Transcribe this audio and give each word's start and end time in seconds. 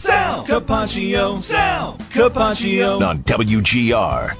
Sal 0.00 0.46
Capaccio. 0.46 1.42
Sal 1.42 1.98
Capaccio. 2.08 3.06
On 3.06 3.22
WGR. 3.22 4.34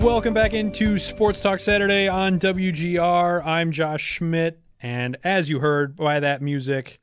Welcome 0.00 0.32
back 0.32 0.54
into 0.54 0.98
Sports 0.98 1.42
Talk 1.42 1.60
Saturday 1.60 2.08
on 2.08 2.38
WGR. 2.40 3.44
I'm 3.44 3.72
Josh 3.72 4.18
Schmit, 4.18 4.54
and 4.80 5.18
as 5.22 5.50
you 5.50 5.58
heard 5.58 5.96
by 5.96 6.18
that 6.18 6.40
music, 6.40 6.98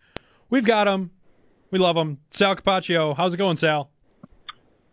we've 0.49 0.65
got 0.65 0.87
him. 0.87 1.11
We 1.69 1.77
love 1.77 1.95
him. 1.95 2.17
Sal 2.31 2.55
Capaccio. 2.55 3.15
How's 3.15 3.35
it 3.35 3.37
going, 3.37 3.57
Sal? 3.57 3.91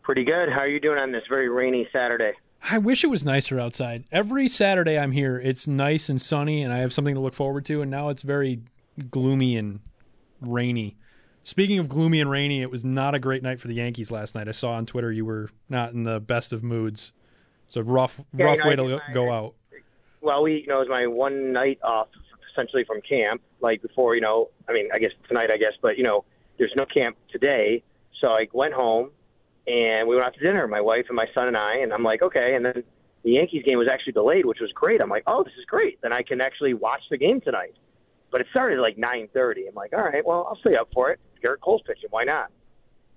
Pretty 0.03 0.25
good. 0.25 0.51
How 0.51 0.61
are 0.61 0.69
you 0.69 0.79
doing 0.79 0.99
on 0.99 1.11
this 1.11 1.25
very 1.27 1.49
rainy 1.49 1.89
Saturday? 1.91 2.33
I 2.65 2.77
wish 2.77 3.03
it 3.03 3.07
was 3.07 3.25
nicer 3.25 3.59
outside. 3.59 4.05
Every 4.13 4.47
Saturday 4.47 4.99
I'm 4.99 5.13
here, 5.13 5.41
it's 5.41 5.67
nice 5.67 6.11
and 6.11 6.21
sunny, 6.21 6.63
and 6.63 6.71
I 6.71 6.81
have 6.81 6.93
something 6.93 7.15
to 7.15 7.21
look 7.23 7.33
forward 7.33 7.65
to. 7.65 7.81
And 7.81 7.91
now 7.91 8.11
it's 8.11 8.21
very 8.21 8.61
gloomy 9.11 9.57
and 9.57 9.81
rainy. 10.43 10.99
Speaking 11.51 11.81
of 11.81 11.89
gloomy 11.89 12.21
and 12.21 12.31
rainy, 12.31 12.63
it 12.63 12.71
was 12.71 12.85
not 12.85 13.17
a 13.17 13.19
great 13.19 13.43
night 13.43 13.59
for 13.59 13.67
the 13.67 13.75
Yankees 13.75 14.13
last 14.13 14.37
night. 14.37 14.47
I 14.47 14.53
saw 14.53 14.71
on 14.71 14.87
Twitter 14.87 15.11
you 15.11 15.25
were 15.25 15.51
not 15.69 15.93
in 15.93 16.05
the 16.05 16.21
best 16.21 16.53
of 16.53 16.63
moods. 16.63 17.11
It's 17.67 17.75
a 17.75 17.83
rough, 17.83 18.21
Yeah, 18.33 18.45
rough 18.45 18.59
you 18.59 18.63
know, 18.63 18.69
way 18.69 18.77
to 18.77 18.83
go- 18.85 19.01
my- 19.09 19.13
go 19.13 19.33
out. 19.33 19.55
Well, 20.21 20.45
we, 20.45 20.61
you 20.61 20.69
know, 20.69 20.77
it 20.77 20.89
was 20.89 20.89
my 20.89 21.09
one 21.09 21.53
night 21.53 21.81
off 21.83 22.07
essentially 22.53 22.85
from 22.85 23.01
camp. 23.01 23.43
Like 23.61 23.83
before, 23.83 24.15
you 24.15 24.21
know, 24.21 24.51
I 24.69 24.73
mean, 24.73 24.91
I 24.95 25.01
guess 25.01 25.11
tonight, 25.27 25.51
I 25.51 25.57
guess, 25.57 25.73
but 25.83 25.99
you 25.99 26.05
know, 26.05 26.25
there's 26.57 26.71
no 26.77 26.87
camp 26.87 27.17
today, 27.33 27.83
so 28.21 28.29
I 28.29 28.47
went 28.53 28.73
home 28.75 29.11
and 29.67 30.07
we 30.07 30.15
went 30.15 30.29
out 30.29 30.35
to 30.35 30.41
dinner, 30.41 30.69
my 30.69 30.81
wife 30.81 31.07
and 31.09 31.17
my 31.17 31.27
son 31.35 31.49
and 31.49 31.57
I, 31.57 31.79
and 31.79 31.93
I'm 31.93 32.05
like, 32.05 32.23
okay, 32.23 32.55
and 32.55 32.65
then 32.65 32.85
the 33.25 33.33
Yankees 33.33 33.65
game 33.65 33.77
was 33.79 33.89
actually 33.91 34.13
delayed, 34.13 34.47
which 34.47 34.61
was 34.61 34.71
great. 34.71 35.01
I'm 35.01 35.11
like, 35.11 35.25
oh, 35.27 35.43
this 35.43 35.55
is 35.59 35.65
great. 35.65 36.01
Then 36.01 36.13
I 36.13 36.23
can 36.23 36.41
actually 36.41 36.75
watch 36.75 37.03
the 37.11 37.19
game 37.19 37.41
tonight. 37.41 37.75
But 38.31 38.41
it 38.41 38.47
started 38.53 38.77
at 38.79 38.83
like 38.83 38.97
9:30. 38.99 39.67
I'm 39.69 39.75
like, 39.75 39.93
all 39.93 40.05
right, 40.05 40.25
well, 40.25 40.47
I'll 40.49 40.59
stay 40.61 40.77
up 40.77 40.91
for 40.95 41.11
it. 41.11 41.19
Gerrit 41.43 41.61
Cole's 41.61 41.83
pitching, 41.87 42.11
why 42.11 42.25
not? 42.25 42.51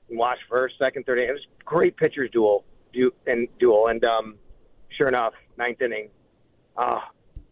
And 0.10 0.18
watch 0.18 0.40
first, 0.50 0.76
second, 0.78 1.06
third. 1.06 1.18
inning. 1.18 1.30
It 1.30 1.34
was 1.34 1.48
a 1.60 1.64
great 1.64 1.98
pitchers 1.98 2.30
duel, 2.32 2.66
du- 2.94 3.14
and 3.28 3.48
duel, 3.60 3.88
and 3.88 4.04
um, 4.04 4.36
sure 4.98 5.08
enough, 5.08 5.34
ninth 5.58 5.82
inning. 5.82 6.10
Uh, 6.78 7.00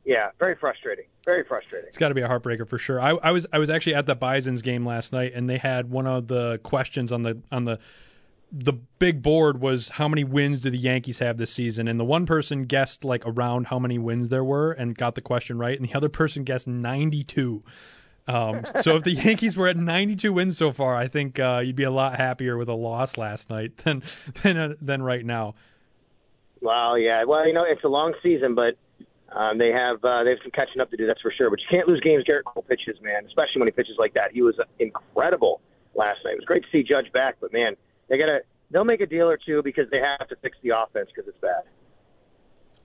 yeah, 0.06 0.30
very 0.40 0.56
frustrating. 0.56 1.06
Very 1.26 1.44
frustrating. 1.44 1.88
It's 1.88 1.98
got 1.98 2.10
to 2.10 2.16
be 2.16 2.22
a 2.22 2.28
heartbreaker 2.28 2.68
for 2.68 2.78
sure. 2.80 3.00
I, 3.00 3.12
I 3.12 3.32
was 3.32 3.46
I 3.54 3.60
was 3.60 3.70
actually 3.70 3.96
at 3.96 4.08
the 4.08 4.16
Bison's 4.16 4.64
game 4.64 4.86
last 4.86 5.14
night, 5.14 5.34
and 5.36 5.50
they 5.50 5.60
had 5.60 5.92
one 5.92 6.08
of 6.08 6.28
the 6.28 6.60
questions 6.64 7.12
on 7.12 7.22
the 7.22 7.40
on 7.52 7.66
the 7.66 7.80
the 8.52 8.74
big 8.74 9.22
board 9.22 9.62
was 9.62 9.90
how 9.90 10.08
many 10.08 10.24
wins 10.24 10.60
do 10.60 10.70
the 10.70 10.78
Yankees 10.78 11.20
have 11.20 11.38
this 11.38 11.52
season? 11.54 11.88
And 11.88 12.00
the 12.00 12.04
one 12.04 12.26
person 12.26 12.66
guessed 12.66 13.06
like 13.06 13.24
around 13.26 13.68
how 13.68 13.80
many 13.80 13.98
wins 13.98 14.30
there 14.30 14.44
were 14.44 14.72
and 14.72 14.98
got 14.98 15.16
the 15.16 15.22
question 15.22 15.58
right, 15.58 15.80
and 15.80 15.88
the 15.88 15.94
other 15.96 16.10
person 16.10 16.44
guessed 16.44 16.68
ninety 16.68 17.24
two. 17.24 17.64
Um, 18.32 18.66
so 18.82 18.96
if 18.96 19.04
the 19.04 19.12
Yankees 19.12 19.58
were 19.58 19.68
at 19.68 19.78
92 19.78 20.32
wins 20.32 20.58
so 20.58 20.72
far, 20.72 20.96
I 20.96 21.08
think 21.08 21.40
uh, 21.40 21.62
you'd 21.64 21.76
be 21.76 21.84
a 21.84 21.92
lot 21.92 22.16
happier 22.16 22.58
with 22.58 22.70
a 22.70 22.74
loss 22.74 23.18
last 23.18 23.50
night 23.50 23.78
than 23.78 24.04
than 24.44 24.58
uh, 24.58 24.74
than 24.82 25.04
right 25.04 25.26
now. 25.26 25.56
Well, 26.62 26.98
yeah. 26.98 27.24
Well, 27.26 27.46
you 27.48 27.54
know, 27.54 27.66
it's 27.68 27.84
a 27.84 27.90
long 27.90 28.14
season, 28.24 28.56
but 28.56 28.76
um, 29.36 29.58
they 29.58 29.70
have 29.70 30.04
uh, 30.04 30.24
they 30.24 30.32
have 30.32 30.40
some 30.44 30.52
catching 30.52 30.82
up 30.82 30.90
to 30.92 30.98
do. 30.98 31.08
That's 31.08 31.22
for 31.22 31.34
sure. 31.36 31.50
But 31.50 31.60
you 31.60 31.66
can't 31.70 31.88
lose 31.88 32.00
games. 32.00 32.24
Gerrit 32.24 32.44
Cole 32.46 32.64
pitches, 32.64 33.02
man, 33.02 33.26
especially 33.26 33.60
when 33.60 33.68
he 33.68 33.72
pitches 33.72 33.96
like 33.98 34.14
that. 34.14 34.32
He 34.32 34.42
was 34.42 34.56
incredible 34.80 35.62
last 35.96 36.20
night. 36.24 36.34
It 36.34 36.38
was 36.38 36.46
great 36.46 36.64
to 36.64 36.70
see 36.72 36.84
Judge 36.84 37.12
back, 37.12 37.36
but 37.42 37.52
man, 37.52 37.76
they 38.08 38.18
gotta 38.18 38.42
they'll 38.70 38.86
make 38.86 39.02
a 39.02 39.06
deal 39.06 39.30
or 39.30 39.38
two 39.38 39.62
because 39.64 39.90
they 39.92 40.00
have 40.00 40.28
to 40.30 40.36
fix 40.38 40.58
the 40.64 40.70
offense 40.70 41.10
because 41.14 41.28
it's 41.28 41.40
bad. 41.42 41.64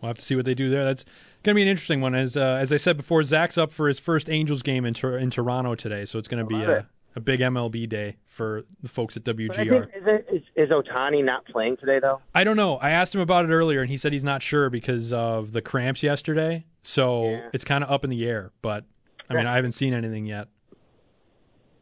We'll 0.00 0.08
have 0.08 0.16
to 0.16 0.22
see 0.22 0.36
what 0.36 0.44
they 0.44 0.54
do 0.54 0.68
there. 0.70 0.84
That's 0.84 1.04
going 1.42 1.54
to 1.54 1.56
be 1.56 1.62
an 1.62 1.68
interesting 1.68 2.00
one. 2.00 2.14
As 2.14 2.36
uh, 2.36 2.58
as 2.60 2.72
I 2.72 2.76
said 2.76 2.96
before, 2.96 3.22
Zach's 3.22 3.56
up 3.56 3.72
for 3.72 3.88
his 3.88 3.98
first 3.98 4.28
Angels 4.28 4.62
game 4.62 4.84
in, 4.84 4.94
Tor- 4.94 5.18
in 5.18 5.30
Toronto 5.30 5.74
today, 5.74 6.04
so 6.04 6.18
it's 6.18 6.28
going 6.28 6.42
to 6.42 6.48
be 6.48 6.62
a, 6.62 6.70
it. 6.78 6.86
a 7.16 7.20
big 7.20 7.40
MLB 7.40 7.88
day 7.88 8.16
for 8.26 8.64
the 8.82 8.88
folks 8.88 9.16
at 9.16 9.24
WGR. 9.24 9.56
think, 9.56 9.84
is, 9.96 10.02
it, 10.06 10.26
is, 10.30 10.42
is 10.54 10.68
Ohtani 10.70 11.24
not 11.24 11.46
playing 11.46 11.78
today 11.78 11.98
though? 11.98 12.20
I 12.34 12.44
don't 12.44 12.56
know. 12.56 12.76
I 12.76 12.90
asked 12.90 13.14
him 13.14 13.20
about 13.22 13.46
it 13.46 13.52
earlier, 13.52 13.80
and 13.80 13.90
he 13.90 13.96
said 13.96 14.12
he's 14.12 14.24
not 14.24 14.42
sure 14.42 14.68
because 14.68 15.12
of 15.12 15.52
the 15.52 15.62
cramps 15.62 16.02
yesterday. 16.02 16.66
So 16.82 17.30
Yeah. 17.30 17.48
it's 17.54 17.64
kind 17.64 17.82
of 17.82 17.90
up 17.90 18.04
in 18.04 18.10
the 18.10 18.26
air. 18.26 18.52
But 18.60 18.84
I 19.30 19.34
mean, 19.34 19.44
Yeah. 19.44 19.52
I 19.52 19.56
haven't 19.56 19.72
seen 19.72 19.94
anything 19.94 20.26
yet. 20.26 20.48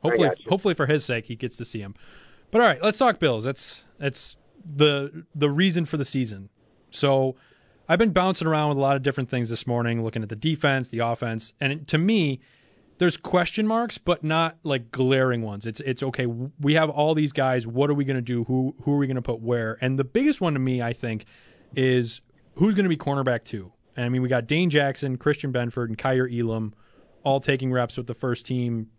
Hopefully, 0.03 0.31
hopefully 0.49 0.75
for 0.75 0.87
his 0.87 1.05
sake, 1.05 1.27
he 1.27 1.35
gets 1.37 1.57
to 1.57 1.65
see 1.65 1.81
him. 1.81 1.95
But 2.51 2.61
all 2.61 2.67
right, 2.69 2.83
let's 2.83 2.99
talk 2.99 3.19
Bills. 3.19 3.45
That's 3.45 3.83
that's 3.99 4.37
the 4.65 5.25
the 5.35 5.51
reason 5.51 5.87
for 5.87 5.97
the 5.97 6.05
season. 6.05 6.51
So 6.91 7.37
I've 7.89 7.99
been 7.99 8.13
bouncing 8.13 8.47
around 8.47 8.71
with 8.71 8.79
a 8.79 8.81
lot 8.81 8.97
of 8.97 9.03
different 9.03 9.29
things 9.31 9.51
this 9.51 9.67
morning, 9.67 10.03
looking 10.03 10.23
at 10.23 10.29
the 10.29 10.37
defense, 10.37 10.89
the 10.89 11.01
offense, 11.01 11.53
and 11.61 11.87
to 11.89 11.99
me, 11.99 12.41
there's 12.99 13.17
question 13.17 13.67
marks, 13.67 13.99
but 13.99 14.23
not 14.23 14.57
like 14.63 14.91
glaring 14.91 15.43
ones. 15.43 15.67
It's 15.67 15.81
it's 15.81 16.03
okay. 16.03 16.27
We 16.27 16.75
have 16.75 16.89
all 16.89 17.15
these 17.15 17.33
guys. 17.33 17.67
What 17.67 17.91
are 17.91 17.95
we 17.95 18.05
going 18.05 18.17
to 18.17 18.23
do? 18.23 18.45
Who 18.45 18.75
who 18.83 18.93
are 18.93 18.99
we 18.99 19.07
going 19.07 19.17
to 19.17 19.23
put 19.23 19.41
where? 19.41 19.77
And 19.81 19.99
the 19.99 20.05
biggest 20.05 20.41
one 20.41 20.53
to 20.55 20.61
me, 20.61 20.81
I 20.81 20.93
think, 20.93 21.27
is 21.75 22.21
who's 22.55 22.75
going 22.75 22.85
to 22.85 22.89
be 22.89 22.97
cornerback 22.97 23.45
two. 23.45 23.73
I 23.97 24.09
mean, 24.09 24.23
we 24.23 24.29
got 24.29 24.47
Dane 24.47 24.71
Jackson, 24.71 25.19
Christian 25.19 25.53
Benford, 25.53 25.87
and 25.87 25.99
Kaiir 25.99 26.29
Elam, 26.29 26.75
all 27.23 27.41
taking 27.41 27.73
reps 27.73 27.97
with 27.97 28.07
the 28.07 28.15
first 28.15 28.47
team 28.47 28.91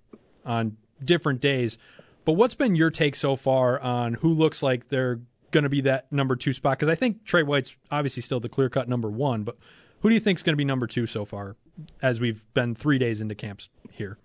on 0.45 0.77
different 1.03 1.41
days. 1.41 1.77
But 2.25 2.33
what's 2.33 2.55
been 2.55 2.75
your 2.75 2.89
take 2.89 3.15
so 3.15 3.35
far 3.35 3.79
on 3.79 4.15
who 4.15 4.33
looks 4.33 4.63
like 4.63 4.89
they're 4.89 5.21
going 5.55 5.63
to 5.63 5.69
be 5.69 5.81
that 5.81 6.11
number 6.11 6.35
two 6.35 6.51
spot? 6.51 6.77
Because 6.77 6.89
I 6.89 6.95
think 6.95 7.23
Tre 7.23 7.41
White's 7.41 7.73
obviously 7.89 8.21
still 8.21 8.41
the 8.41 8.49
clear 8.49 8.69
cut 8.69 8.89
number 8.89 9.09
one, 9.09 9.43
but 9.43 9.57
who 10.01 10.09
do 10.09 10.13
you 10.13 10.19
think 10.19 10.37
is 10.37 10.43
going 10.43 10.53
to 10.53 10.57
be 10.57 10.65
number 10.65 10.85
two 10.85 11.07
so 11.07 11.23
far 11.23 11.55
as 12.01 12.19
we've 12.19 12.43
been 12.53 12.75
three 12.75 12.99
days 12.99 13.21
into 13.21 13.33
camps 13.33 13.69
here? 13.89 14.17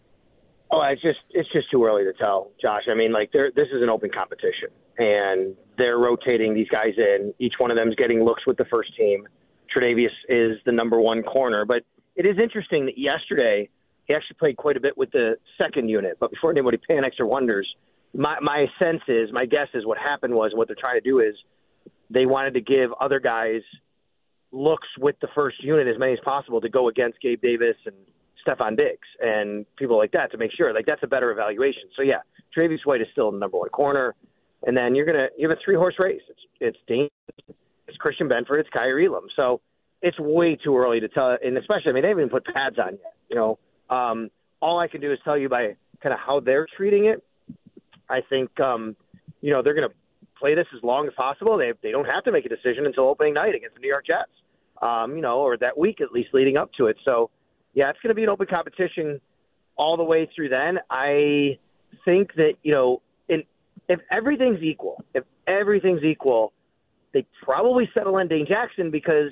Oh, 0.72 0.82
it's 0.82 1.00
just 1.00 1.20
it's 1.30 1.50
just 1.52 1.70
too 1.70 1.84
early 1.84 2.04
to 2.04 2.12
tell, 2.12 2.50
Josh. 2.60 2.82
I 2.90 2.94
mean, 2.94 3.12
like 3.12 3.32
this 3.32 3.68
is 3.72 3.82
an 3.82 3.88
open 3.88 4.10
competition, 4.12 4.68
and 4.98 5.56
they're 5.78 5.98
rotating 5.98 6.52
these 6.54 6.68
guys 6.68 6.94
in. 6.96 7.32
Each 7.38 7.54
one 7.58 7.70
of 7.70 7.76
them 7.76 7.88
is 7.88 7.94
getting 7.94 8.24
looks 8.24 8.46
with 8.46 8.56
the 8.56 8.66
first 8.66 8.96
team. 8.96 9.26
Tredavious 9.74 10.10
is 10.28 10.58
the 10.66 10.72
number 10.72 11.00
one 11.00 11.22
corner, 11.22 11.64
but 11.64 11.82
it 12.16 12.26
is 12.26 12.36
interesting 12.42 12.86
that 12.86 12.98
yesterday 12.98 13.68
he 14.06 14.14
actually 14.14 14.36
played 14.38 14.56
quite 14.56 14.76
a 14.76 14.80
bit 14.80 14.98
with 14.98 15.10
the 15.12 15.36
second 15.56 15.88
unit. 15.88 16.18
But 16.18 16.30
before 16.30 16.50
anybody 16.50 16.76
panics 16.76 17.16
or 17.20 17.26
wonders, 17.26 17.66
my 18.14 18.38
my 18.40 18.66
sense 18.78 19.02
is, 19.08 19.32
my 19.32 19.46
guess 19.46 19.68
is, 19.74 19.86
what 19.86 19.98
happened 19.98 20.34
was 20.34 20.52
what 20.54 20.68
they're 20.68 20.76
trying 20.78 21.00
to 21.00 21.08
do 21.08 21.20
is 21.20 21.34
they 22.10 22.26
wanted 22.26 22.54
to 22.54 22.60
give 22.60 22.90
other 23.00 23.20
guys 23.20 23.62
looks 24.52 24.88
with 24.98 25.16
the 25.20 25.28
first 25.34 25.62
unit 25.62 25.86
as 25.86 25.98
many 25.98 26.12
as 26.12 26.18
possible 26.24 26.60
to 26.60 26.68
go 26.68 26.88
against 26.88 27.20
Gabe 27.20 27.40
Davis 27.40 27.76
and 27.86 27.94
Stefon 28.46 28.76
Diggs 28.76 29.06
and 29.20 29.64
people 29.76 29.96
like 29.96 30.12
that 30.12 30.32
to 30.32 30.38
make 30.38 30.50
sure. 30.56 30.74
Like 30.74 30.86
that's 30.86 31.02
a 31.02 31.06
better 31.06 31.30
evaluation. 31.30 31.84
So 31.96 32.02
yeah, 32.02 32.20
Tre'Davious 32.56 32.84
White 32.84 33.00
is 33.00 33.06
still 33.12 33.30
the 33.30 33.38
number 33.38 33.58
one 33.58 33.68
corner, 33.68 34.14
and 34.66 34.76
then 34.76 34.94
you're 34.94 35.06
gonna 35.06 35.28
you 35.36 35.48
have 35.48 35.56
a 35.56 35.60
three 35.64 35.76
horse 35.76 35.94
race. 35.98 36.22
It's 36.28 36.40
it's 36.60 36.78
Dane, 36.88 37.08
it's 37.86 37.96
Christian 37.98 38.28
Benford, 38.28 38.60
it's 38.60 38.70
Kaiir 38.70 39.06
Elam. 39.06 39.26
So 39.36 39.60
it's 40.02 40.18
way 40.18 40.56
too 40.62 40.76
early 40.76 41.00
to 41.00 41.08
tell, 41.08 41.36
and 41.42 41.56
especially 41.58 41.90
I 41.90 41.92
mean 41.92 42.02
they 42.02 42.08
haven't 42.08 42.24
even 42.24 42.30
put 42.30 42.44
pads 42.46 42.78
on 42.78 42.92
yet. 42.92 43.14
You 43.28 43.36
know, 43.36 43.58
um, 43.94 44.30
all 44.60 44.78
I 44.78 44.88
can 44.88 45.00
do 45.00 45.12
is 45.12 45.18
tell 45.24 45.38
you 45.38 45.48
by 45.48 45.76
kind 46.02 46.12
of 46.12 46.18
how 46.18 46.40
they're 46.40 46.66
treating 46.76 47.06
it. 47.06 47.22
I 48.10 48.20
think, 48.28 48.58
um, 48.60 48.96
you 49.40 49.52
know, 49.52 49.62
they're 49.62 49.74
going 49.74 49.88
to 49.88 49.94
play 50.38 50.54
this 50.54 50.66
as 50.76 50.82
long 50.82 51.06
as 51.06 51.14
possible. 51.14 51.56
They 51.56 51.72
they 51.82 51.92
don't 51.92 52.06
have 52.06 52.24
to 52.24 52.32
make 52.32 52.46
a 52.46 52.48
decision 52.48 52.86
until 52.86 53.04
opening 53.04 53.34
night 53.34 53.54
against 53.54 53.74
the 53.74 53.80
New 53.80 53.88
York 53.88 54.06
Jets, 54.06 54.32
um, 54.82 55.14
you 55.14 55.22
know, 55.22 55.38
or 55.38 55.56
that 55.58 55.78
week 55.78 56.00
at 56.00 56.10
least 56.12 56.30
leading 56.32 56.56
up 56.56 56.70
to 56.78 56.86
it. 56.86 56.96
So, 57.04 57.30
yeah, 57.74 57.90
it's 57.90 57.98
going 58.02 58.08
to 58.08 58.14
be 58.14 58.24
an 58.24 58.30
open 58.30 58.46
competition 58.46 59.20
all 59.76 59.96
the 59.96 60.04
way 60.04 60.28
through. 60.34 60.48
Then 60.48 60.78
I 60.90 61.58
think 62.04 62.34
that 62.34 62.54
you 62.62 62.72
know, 62.72 63.02
in, 63.28 63.44
if 63.88 64.00
everything's 64.10 64.62
equal, 64.62 65.04
if 65.14 65.24
everything's 65.46 66.02
equal, 66.02 66.52
they 67.12 67.26
probably 67.42 67.88
settle 67.94 68.16
on 68.16 68.28
Dane 68.28 68.46
Jackson 68.46 68.90
because 68.90 69.30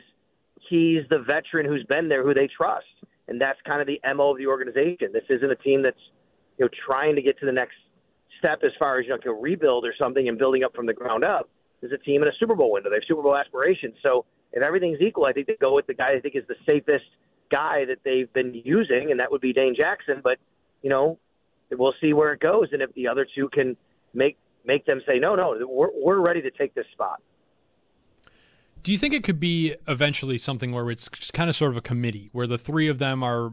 he's 0.68 1.02
the 1.10 1.18
veteran 1.18 1.66
who's 1.66 1.84
been 1.84 2.08
there, 2.08 2.22
who 2.22 2.34
they 2.34 2.48
trust, 2.54 2.86
and 3.28 3.40
that's 3.40 3.58
kind 3.66 3.80
of 3.80 3.86
the 3.86 3.98
mo 4.14 4.32
of 4.32 4.38
the 4.38 4.46
organization. 4.46 5.08
This 5.12 5.24
isn't 5.30 5.50
a 5.50 5.56
team 5.56 5.82
that's 5.82 6.00
you 6.58 6.64
know 6.64 6.70
trying 6.86 7.16
to 7.16 7.22
get 7.22 7.38
to 7.40 7.46
the 7.46 7.52
next 7.52 7.76
step 8.38 8.60
as 8.64 8.72
far 8.78 8.98
as 8.98 9.06
you 9.06 9.10
know, 9.10 9.32
a 9.32 9.34
rebuild 9.34 9.84
or 9.84 9.94
something 9.98 10.28
and 10.28 10.38
building 10.38 10.64
up 10.64 10.74
from 10.74 10.86
the 10.86 10.94
ground 10.94 11.24
up. 11.24 11.48
There's 11.80 11.92
a 11.92 11.98
team 11.98 12.22
in 12.22 12.28
a 12.28 12.32
Super 12.38 12.54
Bowl 12.54 12.72
window. 12.72 12.90
They 12.90 12.96
have 12.96 13.04
Super 13.06 13.22
Bowl 13.22 13.36
aspirations. 13.36 13.94
So 14.02 14.24
if 14.52 14.62
everything's 14.62 15.00
equal, 15.00 15.26
I 15.26 15.32
think 15.32 15.46
they 15.46 15.56
go 15.60 15.74
with 15.74 15.86
the 15.86 15.94
guy 15.94 16.14
I 16.16 16.20
think 16.20 16.34
is 16.34 16.44
the 16.48 16.56
safest 16.66 17.04
guy 17.50 17.84
that 17.86 17.98
they've 18.04 18.32
been 18.32 18.60
using, 18.64 19.10
and 19.10 19.20
that 19.20 19.30
would 19.30 19.40
be 19.40 19.52
Dane 19.52 19.74
Jackson. 19.76 20.20
But 20.22 20.38
you 20.82 20.90
know, 20.90 21.18
we'll 21.70 21.94
see 22.00 22.12
where 22.12 22.32
it 22.32 22.40
goes, 22.40 22.68
and 22.72 22.82
if 22.82 22.92
the 22.94 23.08
other 23.08 23.26
two 23.34 23.48
can 23.50 23.76
make 24.14 24.36
make 24.64 24.86
them 24.86 25.00
say 25.06 25.18
no, 25.18 25.34
no, 25.34 25.56
we're 25.68 25.90
we're 25.94 26.20
ready 26.20 26.42
to 26.42 26.50
take 26.50 26.74
this 26.74 26.86
spot. 26.92 27.22
Do 28.82 28.92
you 28.92 28.98
think 28.98 29.12
it 29.12 29.24
could 29.24 29.40
be 29.40 29.74
eventually 29.86 30.38
something 30.38 30.72
where 30.72 30.90
it's 30.90 31.08
kind 31.08 31.50
of 31.50 31.56
sort 31.56 31.72
of 31.72 31.76
a 31.76 31.80
committee 31.80 32.30
where 32.32 32.46
the 32.46 32.58
three 32.58 32.88
of 32.88 32.98
them 32.98 33.22
are 33.22 33.52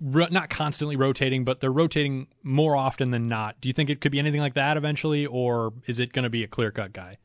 ro- 0.00 0.28
not 0.30 0.50
constantly 0.50 0.96
rotating, 0.96 1.44
but 1.44 1.60
they're 1.60 1.72
rotating 1.72 2.28
more 2.42 2.76
often 2.76 3.10
than 3.10 3.28
not? 3.28 3.60
Do 3.60 3.68
you 3.68 3.72
think 3.72 3.90
it 3.90 4.00
could 4.00 4.12
be 4.12 4.18
anything 4.18 4.40
like 4.40 4.54
that 4.54 4.76
eventually, 4.76 5.26
or 5.26 5.72
is 5.86 5.98
it 5.98 6.12
going 6.12 6.24
to 6.24 6.30
be 6.30 6.44
a 6.44 6.48
clear 6.48 6.70
cut 6.70 6.92
guy? 6.92 7.16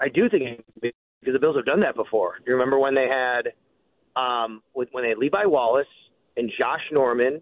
I 0.00 0.08
do 0.08 0.28
think 0.28 0.64
because 0.80 0.94
the 1.32 1.38
Bills 1.38 1.56
have 1.56 1.66
done 1.66 1.80
that 1.80 1.94
before. 1.94 2.36
Do 2.38 2.44
you 2.46 2.54
remember 2.54 2.78
when 2.78 2.94
they 2.94 3.06
had 3.08 3.52
um, 4.16 4.62
with, 4.74 4.88
when 4.92 5.04
they 5.04 5.10
had 5.10 5.18
Levi 5.18 5.44
Wallace 5.44 5.86
and 6.36 6.50
Josh 6.58 6.80
Norman, 6.90 7.40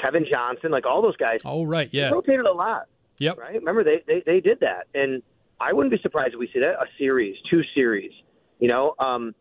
Kevin 0.00 0.24
Johnson, 0.30 0.70
like 0.70 0.86
all 0.86 1.02
those 1.02 1.16
guys. 1.16 1.40
Oh 1.44 1.64
right, 1.64 1.88
yeah, 1.92 2.10
rotated 2.10 2.46
a 2.46 2.52
lot. 2.52 2.86
Yep. 3.18 3.38
Right. 3.38 3.54
Remember 3.54 3.82
they, 3.82 4.02
they 4.06 4.22
they 4.26 4.40
did 4.40 4.60
that, 4.60 4.86
and 4.94 5.22
I 5.60 5.72
wouldn't 5.72 5.90
be 5.90 5.98
surprised 6.02 6.34
if 6.34 6.38
we 6.40 6.48
see 6.52 6.60
that 6.60 6.74
a 6.74 6.86
series, 6.98 7.36
two 7.50 7.62
series. 7.74 8.12
You 8.58 8.68
know, 8.68 8.94
um, 8.98 9.34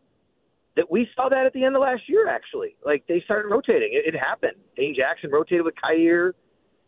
that 0.76 0.90
we 0.90 1.08
saw 1.16 1.30
that 1.30 1.46
at 1.46 1.54
the 1.54 1.64
end 1.64 1.76
of 1.76 1.82
last 1.82 2.04
year. 2.08 2.28
Actually, 2.28 2.76
like 2.86 3.06
they 3.08 3.22
started 3.26 3.50
rotating. 3.50 3.90
It, 3.94 4.14
it 4.14 4.18
happened. 4.18 4.58
Dane 4.76 4.96
Jackson 4.96 5.32
rotated 5.32 5.66
with 5.66 5.76
Kaiir. 5.76 6.34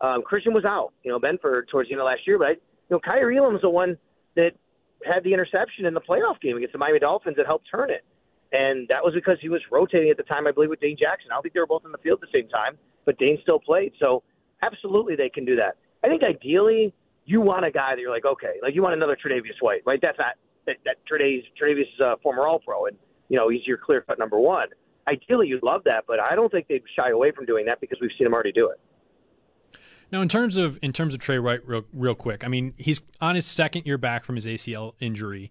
Um, 0.00 0.22
Christian 0.22 0.54
was 0.54 0.64
out. 0.64 0.92
You 1.02 1.10
know, 1.10 1.18
Benford 1.18 1.68
towards 1.70 1.88
the 1.88 1.94
end 1.94 2.00
of 2.00 2.06
last 2.06 2.26
year, 2.26 2.38
but 2.38 2.46
I, 2.46 2.50
you 2.50 2.58
know, 2.90 3.00
Kaiir 3.00 3.30
Elam 3.36 3.52
was 3.52 3.62
the 3.62 3.70
one 3.70 3.96
that 4.36 4.52
had 5.04 5.22
the 5.24 5.32
interception 5.32 5.86
in 5.86 5.94
the 5.94 6.00
playoff 6.00 6.40
game 6.40 6.56
against 6.56 6.72
the 6.72 6.78
Miami 6.78 6.98
Dolphins 6.98 7.36
that 7.36 7.46
helped 7.46 7.66
turn 7.70 7.90
it. 7.90 8.04
And 8.50 8.88
that 8.88 9.04
was 9.04 9.12
because 9.14 9.36
he 9.40 9.48
was 9.48 9.60
rotating 9.70 10.10
at 10.10 10.16
the 10.16 10.22
time, 10.22 10.46
I 10.46 10.52
believe, 10.52 10.70
with 10.70 10.80
Dane 10.80 10.96
Jackson. 10.98 11.30
I 11.30 11.34
don't 11.34 11.42
think 11.42 11.54
they 11.54 11.60
were 11.60 11.66
both 11.66 11.84
in 11.84 11.92
the 11.92 11.98
field 11.98 12.20
at 12.22 12.30
the 12.32 12.38
same 12.40 12.48
time, 12.48 12.78
but 13.04 13.18
Dane 13.18 13.38
still 13.42 13.58
played. 13.58 13.92
So 14.00 14.22
absolutely 14.62 15.16
they 15.16 15.28
can 15.28 15.44
do 15.44 15.56
that. 15.56 15.76
I 16.02 16.08
think 16.08 16.22
ideally 16.22 16.94
you 17.26 17.40
want 17.40 17.66
a 17.66 17.70
guy 17.70 17.94
that 17.94 18.00
you're 18.00 18.10
like, 18.10 18.24
okay, 18.24 18.56
like 18.62 18.74
you 18.74 18.82
want 18.82 18.94
another 18.94 19.16
Tre'Davious 19.16 19.60
White, 19.60 19.82
right? 19.84 19.98
That's 20.00 20.18
not 20.18 20.34
that, 20.66 20.76
that 20.86 20.96
Tre'Davious, 21.10 21.44
Tre'Davious 21.60 21.92
is 21.92 22.00
a 22.00 22.16
former 22.22 22.46
All 22.46 22.58
Pro, 22.58 22.86
and 22.86 22.96
you 23.28 23.36
know 23.36 23.48
he's 23.48 23.66
your 23.66 23.78
clear 23.78 24.00
cut 24.00 24.18
number 24.18 24.38
one. 24.38 24.68
Ideally, 25.06 25.48
you'd 25.48 25.62
love 25.62 25.82
that, 25.84 26.04
but 26.06 26.20
I 26.20 26.34
don't 26.34 26.52
think 26.52 26.68
they'd 26.68 26.82
shy 26.94 27.10
away 27.10 27.30
from 27.30 27.46
doing 27.46 27.66
that 27.66 27.80
because 27.80 27.98
we've 28.00 28.10
seen 28.18 28.26
him 28.26 28.34
already 28.34 28.52
do 28.52 28.68
it. 28.68 28.78
Now, 30.10 30.22
in 30.22 30.28
terms 30.28 30.56
of 30.56 30.78
in 30.82 30.92
terms 30.92 31.14
of 31.14 31.20
Tre 31.20 31.38
White, 31.38 31.66
real, 31.66 31.84
real 31.92 32.14
quick, 32.14 32.44
I 32.44 32.48
mean 32.48 32.74
he's 32.76 33.00
on 33.20 33.34
his 33.34 33.46
second 33.46 33.86
year 33.86 33.98
back 33.98 34.24
from 34.24 34.36
his 34.36 34.46
ACL 34.46 34.94
injury. 35.00 35.50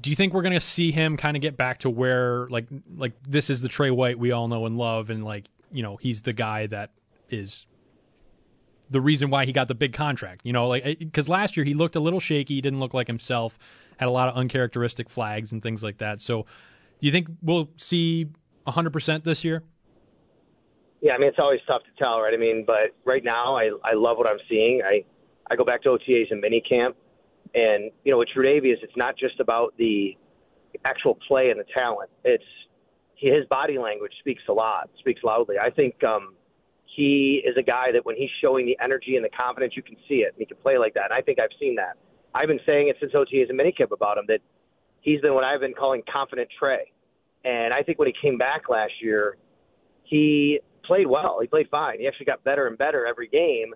Do 0.00 0.08
you 0.08 0.16
think 0.16 0.32
we're 0.32 0.42
going 0.42 0.54
to 0.54 0.60
see 0.60 0.90
him 0.90 1.18
kind 1.18 1.36
of 1.36 1.42
get 1.42 1.56
back 1.56 1.78
to 1.80 1.90
where 1.90 2.48
like 2.48 2.66
like 2.96 3.12
this 3.28 3.50
is 3.50 3.60
the 3.60 3.68
Tre 3.68 3.90
White 3.90 4.18
we 4.18 4.32
all 4.32 4.48
know 4.48 4.66
and 4.66 4.78
love, 4.78 5.10
and 5.10 5.24
like 5.24 5.48
you 5.70 5.82
know 5.82 5.96
he's 5.96 6.22
the 6.22 6.32
guy 6.32 6.66
that 6.68 6.92
is 7.28 7.66
the 8.92 9.00
reason 9.00 9.30
why 9.30 9.46
he 9.46 9.52
got 9.52 9.68
the 9.68 9.74
big 9.74 9.92
contract. 9.92 10.42
You 10.44 10.52
know, 10.52 10.68
like 10.68 10.98
because 10.98 11.28
last 11.28 11.56
year 11.56 11.64
he 11.64 11.74
looked 11.74 11.96
a 11.96 12.00
little 12.00 12.20
shaky, 12.20 12.60
didn't 12.60 12.80
look 12.80 12.94
like 12.94 13.06
himself, 13.06 13.58
had 13.96 14.08
a 14.08 14.10
lot 14.10 14.28
of 14.28 14.36
uncharacteristic 14.36 15.08
flags 15.10 15.52
and 15.52 15.62
things 15.62 15.82
like 15.82 15.98
that. 15.98 16.20
So, 16.20 16.46
do 17.02 17.06
you 17.06 17.12
think 17.12 17.26
we'll 17.42 17.68
see 17.76 18.28
100% 18.64 19.24
this 19.24 19.42
year? 19.44 19.64
Yeah, 21.00 21.14
I 21.14 21.18
mean 21.18 21.28
it's 21.28 21.38
always 21.40 21.58
tough 21.66 21.82
to 21.82 21.90
tell, 21.98 22.20
right? 22.20 22.32
I 22.32 22.36
mean, 22.36 22.62
but 22.64 22.94
right 23.04 23.24
now 23.24 23.56
I 23.56 23.72
I 23.82 23.94
love 23.94 24.18
what 24.18 24.28
I'm 24.28 24.38
seeing. 24.48 24.82
I 24.86 25.04
I 25.50 25.56
go 25.56 25.64
back 25.64 25.82
to 25.82 25.88
OTAs 25.88 26.30
and 26.30 26.40
minicamp, 26.40 26.94
and 27.56 27.90
you 28.04 28.12
know 28.12 28.18
with 28.18 28.28
Tre'Davious, 28.28 28.76
it's 28.84 28.96
not 28.96 29.16
just 29.16 29.40
about 29.40 29.74
the 29.78 30.16
actual 30.84 31.18
play 31.26 31.50
and 31.50 31.58
the 31.58 31.64
talent. 31.74 32.08
It's 32.22 32.44
his 33.16 33.44
body 33.50 33.78
language 33.78 34.12
speaks 34.20 34.42
a 34.48 34.52
lot, 34.52 34.90
speaks 35.00 35.24
loudly. 35.24 35.56
I 35.58 35.70
think 35.70 36.04
um, 36.04 36.36
he 36.86 37.42
is 37.44 37.56
a 37.58 37.62
guy 37.64 37.90
that 37.92 38.06
when 38.06 38.16
he's 38.16 38.30
showing 38.40 38.64
the 38.64 38.78
energy 38.82 39.16
and 39.16 39.24
the 39.24 39.30
confidence, 39.30 39.74
you 39.76 39.82
can 39.82 39.96
see 40.08 40.22
it. 40.22 40.34
And 40.34 40.38
he 40.38 40.46
can 40.46 40.56
play 40.58 40.78
like 40.78 40.94
that. 40.94 41.06
And 41.10 41.12
I 41.12 41.20
think 41.20 41.40
I've 41.40 41.54
seen 41.58 41.76
that. 41.76 41.96
I've 42.34 42.48
been 42.48 42.60
saying 42.64 42.88
it 42.88 42.96
since 43.00 43.12
OTAs 43.12 43.50
and 43.50 43.58
minicamp 43.58 43.90
about 43.92 44.18
him 44.18 44.24
that 44.28 44.40
he's 45.02 45.20
been 45.20 45.34
what 45.34 45.44
I've 45.44 45.60
been 45.60 45.74
calling 45.74 46.02
confident 46.10 46.48
Trey. 46.58 46.92
And 47.44 47.74
I 47.74 47.82
think 47.82 47.98
when 47.98 48.08
he 48.08 48.14
came 48.20 48.38
back 48.38 48.68
last 48.68 48.92
year, 49.00 49.36
he 50.04 50.60
played 50.84 51.06
well. 51.06 51.38
He 51.40 51.46
played 51.46 51.68
fine. 51.70 51.98
He 52.00 52.06
actually 52.06 52.26
got 52.26 52.42
better 52.44 52.66
and 52.66 52.78
better 52.78 53.06
every 53.06 53.28
game. 53.28 53.74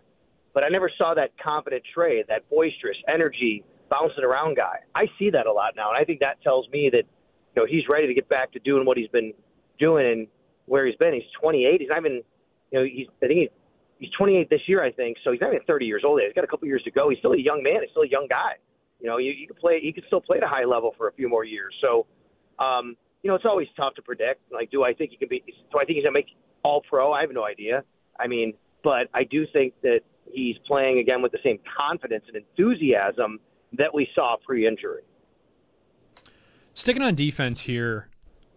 But 0.54 0.64
I 0.64 0.68
never 0.68 0.90
saw 0.96 1.14
that 1.14 1.32
confident 1.42 1.82
Trey, 1.92 2.24
that 2.28 2.48
boisterous 2.48 2.96
energy, 3.12 3.64
bouncing 3.90 4.24
around 4.24 4.56
guy. 4.56 4.78
I 4.94 5.06
see 5.18 5.30
that 5.30 5.46
a 5.46 5.52
lot 5.52 5.74
now, 5.76 5.90
and 5.90 5.98
I 5.98 6.04
think 6.04 6.20
that 6.20 6.42
tells 6.42 6.68
me 6.70 6.88
that 6.92 7.02
you 7.54 7.62
know 7.62 7.66
he's 7.68 7.88
ready 7.88 8.06
to 8.06 8.14
get 8.14 8.28
back 8.28 8.52
to 8.52 8.58
doing 8.60 8.86
what 8.86 8.96
he's 8.96 9.08
been 9.08 9.34
doing 9.78 10.06
and 10.06 10.26
where 10.66 10.86
he's 10.86 10.96
been. 10.96 11.12
He's 11.14 11.24
28. 11.40 11.80
He's 11.80 11.88
not 11.90 11.98
even 11.98 12.22
you 12.72 12.78
know 12.78 12.84
he's 12.84 13.06
I 13.22 13.26
think 13.26 13.40
he's 13.40 13.48
he's 13.98 14.10
28 14.16 14.48
this 14.50 14.60
year, 14.66 14.82
I 14.82 14.92
think. 14.92 15.18
So 15.24 15.32
he's 15.32 15.40
not 15.40 15.52
even 15.52 15.64
30 15.66 15.86
years 15.86 16.02
old. 16.04 16.20
Yet. 16.20 16.28
He's 16.28 16.34
got 16.34 16.44
a 16.44 16.48
couple 16.48 16.68
years 16.68 16.82
to 16.84 16.90
go. 16.90 17.10
He's 17.10 17.18
still 17.18 17.32
a 17.32 17.38
young 17.38 17.62
man. 17.62 17.82
He's 17.82 17.90
still 17.90 18.02
a 18.02 18.08
young 18.08 18.26
guy. 18.28 18.54
You 19.00 19.08
know, 19.08 19.18
you, 19.18 19.32
you 19.32 19.46
can 19.46 19.56
play. 19.56 19.80
He 19.80 19.92
can 19.92 20.04
still 20.06 20.20
play 20.20 20.38
at 20.38 20.42
a 20.42 20.48
high 20.48 20.64
level 20.64 20.94
for 20.96 21.08
a 21.08 21.12
few 21.12 21.28
more 21.28 21.44
years. 21.44 21.74
So, 21.80 22.06
um, 22.58 22.96
you 23.22 23.30
know, 23.30 23.34
it's 23.34 23.44
always 23.44 23.68
tough 23.76 23.94
to 23.94 24.02
predict. 24.02 24.40
Like, 24.52 24.70
do 24.70 24.84
I 24.84 24.94
think 24.94 25.10
he 25.10 25.16
can 25.16 25.28
be? 25.28 25.42
Do 25.46 25.78
I 25.78 25.84
think 25.84 25.96
he's 25.96 26.04
gonna 26.04 26.12
make 26.12 26.28
All 26.62 26.82
Pro? 26.88 27.12
I 27.12 27.20
have 27.20 27.30
no 27.32 27.44
idea. 27.44 27.84
I 28.18 28.26
mean, 28.26 28.54
but 28.82 29.08
I 29.12 29.24
do 29.24 29.46
think 29.52 29.74
that 29.82 30.00
he's 30.32 30.56
playing 30.66 30.98
again 30.98 31.22
with 31.22 31.32
the 31.32 31.38
same 31.44 31.58
confidence 31.76 32.24
and 32.28 32.36
enthusiasm 32.36 33.40
that 33.72 33.92
we 33.92 34.08
saw 34.14 34.36
pre-injury. 34.44 35.02
Sticking 36.74 37.02
on 37.02 37.14
defense 37.14 37.60
here, 37.60 38.08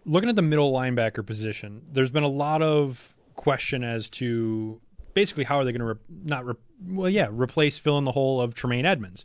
looking 0.04 0.28
at 0.28 0.36
the 0.36 0.42
middle 0.42 0.72
linebacker 0.72 1.24
position, 1.24 1.82
there's 1.90 2.10
been 2.10 2.22
a 2.22 2.28
lot 2.28 2.62
of 2.62 3.16
question 3.34 3.82
as 3.82 4.10
to 4.10 4.80
basically 5.14 5.44
how 5.44 5.56
are 5.56 5.64
they 5.64 5.72
going 5.72 5.80
to 5.80 5.86
re- 5.86 6.00
not 6.24 6.44
re- 6.44 6.54
well 6.86 7.08
yeah 7.08 7.28
replace 7.30 7.78
fill 7.78 7.98
in 7.98 8.04
the 8.04 8.12
hole 8.12 8.40
of 8.40 8.54
Tremaine 8.54 8.86
Edmunds. 8.86 9.24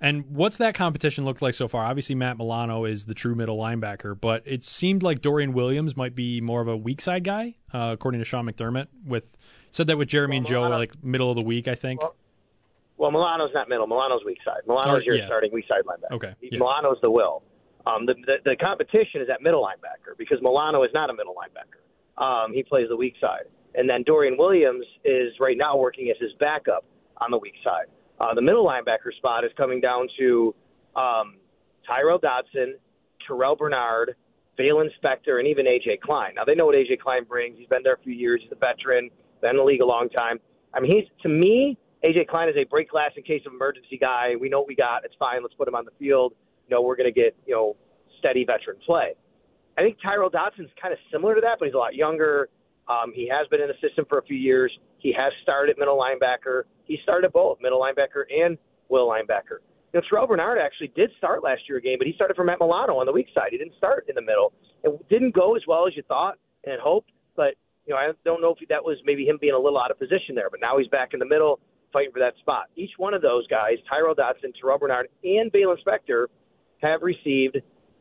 And 0.00 0.26
what's 0.30 0.58
that 0.58 0.74
competition 0.74 1.24
looked 1.24 1.42
like 1.42 1.54
so 1.54 1.66
far? 1.66 1.84
Obviously, 1.84 2.14
Matt 2.14 2.38
Milano 2.38 2.84
is 2.84 3.06
the 3.06 3.14
true 3.14 3.34
middle 3.34 3.58
linebacker, 3.58 4.18
but 4.18 4.42
it 4.44 4.62
seemed 4.64 5.02
like 5.02 5.20
Dorian 5.22 5.52
Williams 5.52 5.96
might 5.96 6.14
be 6.14 6.40
more 6.40 6.60
of 6.60 6.68
a 6.68 6.76
weak 6.76 7.00
side 7.00 7.24
guy, 7.24 7.56
uh, 7.72 7.90
according 7.92 8.20
to 8.20 8.24
Sean 8.24 8.46
McDermott. 8.46 8.86
With 9.04 9.24
said 9.70 9.88
that 9.88 9.98
with 9.98 10.08
Jeremy 10.08 10.36
well, 10.36 10.38
and 10.38 10.46
Joe 10.46 10.60
Milano, 10.60 10.78
like 10.78 11.04
middle 11.04 11.30
of 11.30 11.36
the 11.36 11.42
week, 11.42 11.66
I 11.66 11.74
think. 11.74 12.00
Well, 12.00 12.14
well, 12.96 13.10
Milano's 13.10 13.50
not 13.54 13.68
middle. 13.68 13.86
Milano's 13.86 14.22
weak 14.24 14.38
side. 14.44 14.62
Milano's 14.66 15.04
your 15.04 15.16
yeah. 15.16 15.26
starting 15.26 15.52
weak 15.52 15.66
side 15.68 15.82
linebacker. 15.86 16.16
Okay. 16.16 16.34
Yeah. 16.40 16.58
Milano's 16.58 16.98
the 17.00 17.10
will. 17.10 17.42
Um, 17.86 18.06
the, 18.06 18.14
the 18.26 18.36
the 18.44 18.56
competition 18.56 19.22
is 19.22 19.28
at 19.32 19.40
middle 19.40 19.62
linebacker 19.62 20.16
because 20.18 20.38
Milano 20.42 20.82
is 20.82 20.90
not 20.94 21.10
a 21.10 21.14
middle 21.14 21.34
linebacker. 21.34 21.82
Um, 22.22 22.52
he 22.52 22.62
plays 22.62 22.88
the 22.88 22.96
weak 22.96 23.14
side, 23.20 23.46
and 23.74 23.88
then 23.88 24.02
Dorian 24.04 24.36
Williams 24.36 24.84
is 25.04 25.32
right 25.40 25.56
now 25.56 25.76
working 25.76 26.10
as 26.10 26.16
his 26.20 26.32
backup 26.38 26.84
on 27.18 27.30
the 27.30 27.38
weak 27.38 27.54
side. 27.64 27.86
Uh, 28.20 28.34
the 28.34 28.42
middle 28.42 28.66
linebacker 28.66 29.14
spot 29.16 29.44
is 29.44 29.50
coming 29.56 29.80
down 29.80 30.08
to 30.18 30.54
um, 30.96 31.36
Tyrel 31.88 32.20
Dodson, 32.20 32.76
Terrell 33.26 33.56
Bernard, 33.56 34.16
Baylon 34.58 34.88
Spector, 35.02 35.38
and 35.38 35.46
even 35.46 35.66
AJ 35.66 36.00
Klein. 36.00 36.34
Now 36.34 36.44
they 36.44 36.54
know 36.54 36.66
what 36.66 36.74
AJ 36.74 37.00
Klein 37.00 37.24
brings. 37.24 37.56
He's 37.58 37.68
been 37.68 37.82
there 37.82 37.94
a 37.94 38.02
few 38.02 38.12
years. 38.12 38.40
He's 38.42 38.52
a 38.52 38.56
veteran, 38.56 39.10
been 39.40 39.50
in 39.50 39.56
the 39.56 39.62
league 39.62 39.80
a 39.80 39.86
long 39.86 40.08
time. 40.08 40.38
I 40.74 40.80
mean, 40.80 40.90
he's 40.96 41.08
to 41.22 41.28
me, 41.28 41.78
AJ 42.04 42.28
Klein 42.28 42.48
is 42.48 42.56
a 42.56 42.64
break 42.64 42.90
glass 42.90 43.12
in 43.16 43.22
case 43.22 43.42
of 43.46 43.52
emergency 43.52 43.98
guy. 43.98 44.34
We 44.40 44.48
know 44.48 44.60
what 44.60 44.68
we 44.68 44.74
got. 44.74 45.04
It's 45.04 45.14
fine. 45.18 45.42
Let's 45.42 45.54
put 45.54 45.68
him 45.68 45.74
on 45.74 45.84
the 45.84 45.92
field. 45.98 46.32
You 46.68 46.76
know, 46.76 46.82
we're 46.82 46.96
going 46.96 47.12
to 47.12 47.20
get 47.20 47.36
you 47.46 47.54
know 47.54 47.76
steady 48.18 48.44
veteran 48.44 48.76
play. 48.84 49.14
I 49.78 49.82
think 49.82 49.96
Tyrel 50.04 50.30
Dodson's 50.30 50.70
kind 50.80 50.92
of 50.92 50.98
similar 51.12 51.36
to 51.36 51.40
that, 51.40 51.58
but 51.60 51.66
he's 51.66 51.74
a 51.74 51.78
lot 51.78 51.94
younger. 51.94 52.48
Um, 52.88 53.12
he 53.14 53.28
has 53.28 53.46
been 53.48 53.60
in 53.60 53.68
the 53.68 53.78
system 53.86 54.04
for 54.08 54.18
a 54.18 54.22
few 54.22 54.36
years. 54.36 54.76
He 54.98 55.12
has 55.12 55.32
started 55.42 55.72
at 55.72 55.78
middle 55.78 55.96
linebacker. 55.96 56.62
He 56.88 56.98
started 57.02 57.32
both 57.32 57.58
middle 57.60 57.80
linebacker 57.80 58.24
and 58.30 58.58
will 58.88 59.08
linebacker. 59.08 59.60
You 59.92 60.00
know, 60.00 60.02
Terrell 60.08 60.26
Bernard 60.26 60.58
actually 60.58 60.92
did 60.96 61.10
start 61.16 61.42
last 61.42 61.62
year 61.68 61.78
a 61.78 61.80
game, 61.80 61.96
but 61.98 62.06
he 62.06 62.12
started 62.14 62.34
for 62.34 62.44
Matt 62.44 62.58
Milano 62.60 62.98
on 62.98 63.06
the 63.06 63.12
weak 63.12 63.28
side. 63.34 63.48
He 63.52 63.58
didn't 63.58 63.76
start 63.76 64.06
in 64.08 64.14
the 64.14 64.22
middle. 64.22 64.52
It 64.82 65.08
didn't 65.08 65.34
go 65.34 65.56
as 65.56 65.62
well 65.66 65.86
as 65.86 65.96
you 65.96 66.02
thought 66.02 66.36
and 66.64 66.80
hoped, 66.80 67.10
but 67.36 67.54
you 67.86 67.94
know, 67.94 67.96
I 67.96 68.12
don't 68.24 68.42
know 68.42 68.54
if 68.58 68.68
that 68.68 68.84
was 68.84 68.98
maybe 69.04 69.24
him 69.24 69.38
being 69.40 69.54
a 69.54 69.58
little 69.58 69.80
out 69.80 69.90
of 69.90 69.98
position 69.98 70.34
there, 70.34 70.50
but 70.50 70.60
now 70.60 70.76
he's 70.76 70.88
back 70.88 71.14
in 71.14 71.20
the 71.20 71.26
middle 71.26 71.58
fighting 71.90 72.12
for 72.12 72.18
that 72.18 72.34
spot. 72.40 72.66
Each 72.76 72.90
one 72.98 73.14
of 73.14 73.22
those 73.22 73.46
guys, 73.46 73.76
Tyrel 73.90 74.14
Dodson, 74.14 74.52
Terrell 74.60 74.78
Bernard, 74.78 75.08
and 75.24 75.50
Baylon 75.50 75.76
Spector, 75.82 76.26
have 76.82 77.00
received 77.02 77.56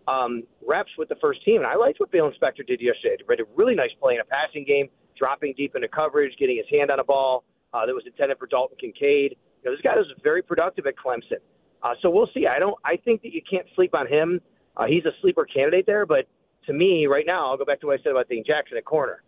um, 0.09 0.43
reps 0.67 0.91
with 0.97 1.07
the 1.07 1.15
first 1.21 1.43
team. 1.45 1.57
And 1.57 1.65
I 1.65 1.75
liked 1.75 2.01
what 2.01 2.11
Baylon 2.11 2.33
Spector 2.37 2.67
did 2.67 2.81
yesterday. 2.81 3.15
He 3.17 3.23
made 3.27 3.39
a 3.39 3.47
really 3.55 3.75
nice 3.75 3.91
play 4.01 4.15
in 4.15 4.19
a 4.19 4.25
passing 4.25 4.65
game, 4.65 4.87
dropping 5.17 5.53
deep 5.55 5.75
into 5.75 5.87
coverage, 5.87 6.33
getting 6.37 6.57
his 6.57 6.65
hand 6.69 6.91
on 6.91 6.99
a 6.99 7.03
ball 7.03 7.45
uh, 7.77 7.85
that 7.85 7.93
was 7.93 8.03
intended 8.05 8.37
for 8.37 8.47
Dalton 8.47 8.77
Kincaid. 8.79 9.37
You 9.63 9.69
know, 9.69 9.75
this 9.75 9.81
guy 9.81 9.95
was 9.95 10.07
very 10.23 10.41
productive 10.41 10.85
at 10.87 10.95
Clemson. 10.95 11.41
Uh, 11.83 11.93
so 12.01 12.09
we'll 12.09 12.29
see. 12.33 12.47
I 12.47 12.59
don't. 12.59 12.75
I 12.83 12.97
think 12.97 13.21
that 13.21 13.33
you 13.33 13.41
can't 13.49 13.67
sleep 13.75 13.93
on 13.93 14.07
him. 14.07 14.41
Uh, 14.75 14.85
he's 14.87 15.05
a 15.05 15.11
sleeper 15.21 15.45
candidate 15.45 15.85
there, 15.85 16.05
but 16.05 16.27
to 16.65 16.73
me, 16.73 17.07
right 17.07 17.25
now, 17.25 17.49
I'll 17.49 17.57
go 17.57 17.65
back 17.65 17.79
to 17.81 17.87
what 17.87 17.99
I 17.99 18.03
said 18.03 18.11
about 18.11 18.29
Dane 18.29 18.43
Jackson 18.45 18.77
at 18.77 18.85
corner. 18.85 19.23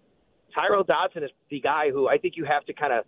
Tyrel 0.55 0.83
Dodson 0.83 1.23
is 1.23 1.29
the 1.49 1.61
guy 1.61 1.91
who 1.91 2.07
I 2.07 2.17
think 2.17 2.35
you 2.35 2.45
have 2.45 2.65
to 2.65 2.73
kind 2.73 2.93
of 2.93 3.05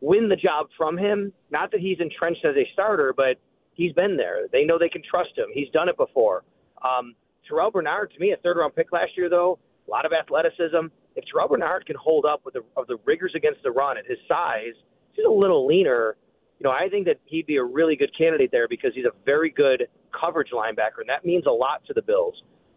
win 0.00 0.28
the 0.28 0.36
job 0.36 0.68
from 0.76 0.98
him. 0.98 1.32
Not 1.50 1.70
that 1.70 1.80
he's 1.80 1.98
entrenched 2.00 2.44
as 2.44 2.56
a 2.56 2.68
starter, 2.72 3.14
but 3.16 3.36
he's 3.74 3.92
been 3.92 4.16
there. 4.16 4.46
They 4.52 4.64
know 4.64 4.78
they 4.78 4.88
can 4.88 5.02
trust 5.08 5.36
him. 5.36 5.46
He's 5.52 5.70
done 5.70 5.88
it 5.88 5.96
before. 5.96 6.44
Um, 6.84 7.14
Terrell 7.48 7.70
Bernard, 7.70 8.12
to 8.12 8.20
me, 8.20 8.32
a 8.32 8.36
third 8.38 8.56
round 8.56 8.74
pick 8.74 8.92
last 8.92 9.16
year, 9.16 9.30
though, 9.30 9.58
a 9.86 9.90
lot 9.90 10.04
of 10.04 10.12
athleticism. 10.12 10.86
If 11.16 11.24
Terrell 11.32 11.48
Bernard 11.48 11.86
can 11.86 11.96
hold 11.96 12.24
up 12.24 12.42
with 12.44 12.54
the, 12.54 12.62
of 12.76 12.86
the 12.86 12.98
rigors 13.04 13.32
against 13.34 13.62
the 13.62 13.70
run 13.70 13.96
at 13.98 14.06
his 14.06 14.18
size, 14.28 14.74
he's 15.12 15.24
a 15.24 15.30
little 15.30 15.66
leaner. 15.66 16.16
You 16.58 16.64
know, 16.64 16.70
I 16.70 16.88
think 16.88 17.06
that 17.06 17.16
he'd 17.24 17.46
be 17.46 17.56
a 17.56 17.64
really 17.64 17.96
good 17.96 18.10
candidate 18.16 18.50
there 18.52 18.68
because 18.68 18.92
he's 18.94 19.04
a 19.04 19.14
very 19.24 19.50
good 19.50 19.88
coverage 20.18 20.50
linebacker, 20.52 21.00
and 21.00 21.08
that 21.08 21.24
means 21.24 21.44
a 21.46 21.50
lot 21.50 21.82
to 21.86 21.94
the 21.94 22.02
Bills. 22.02 22.34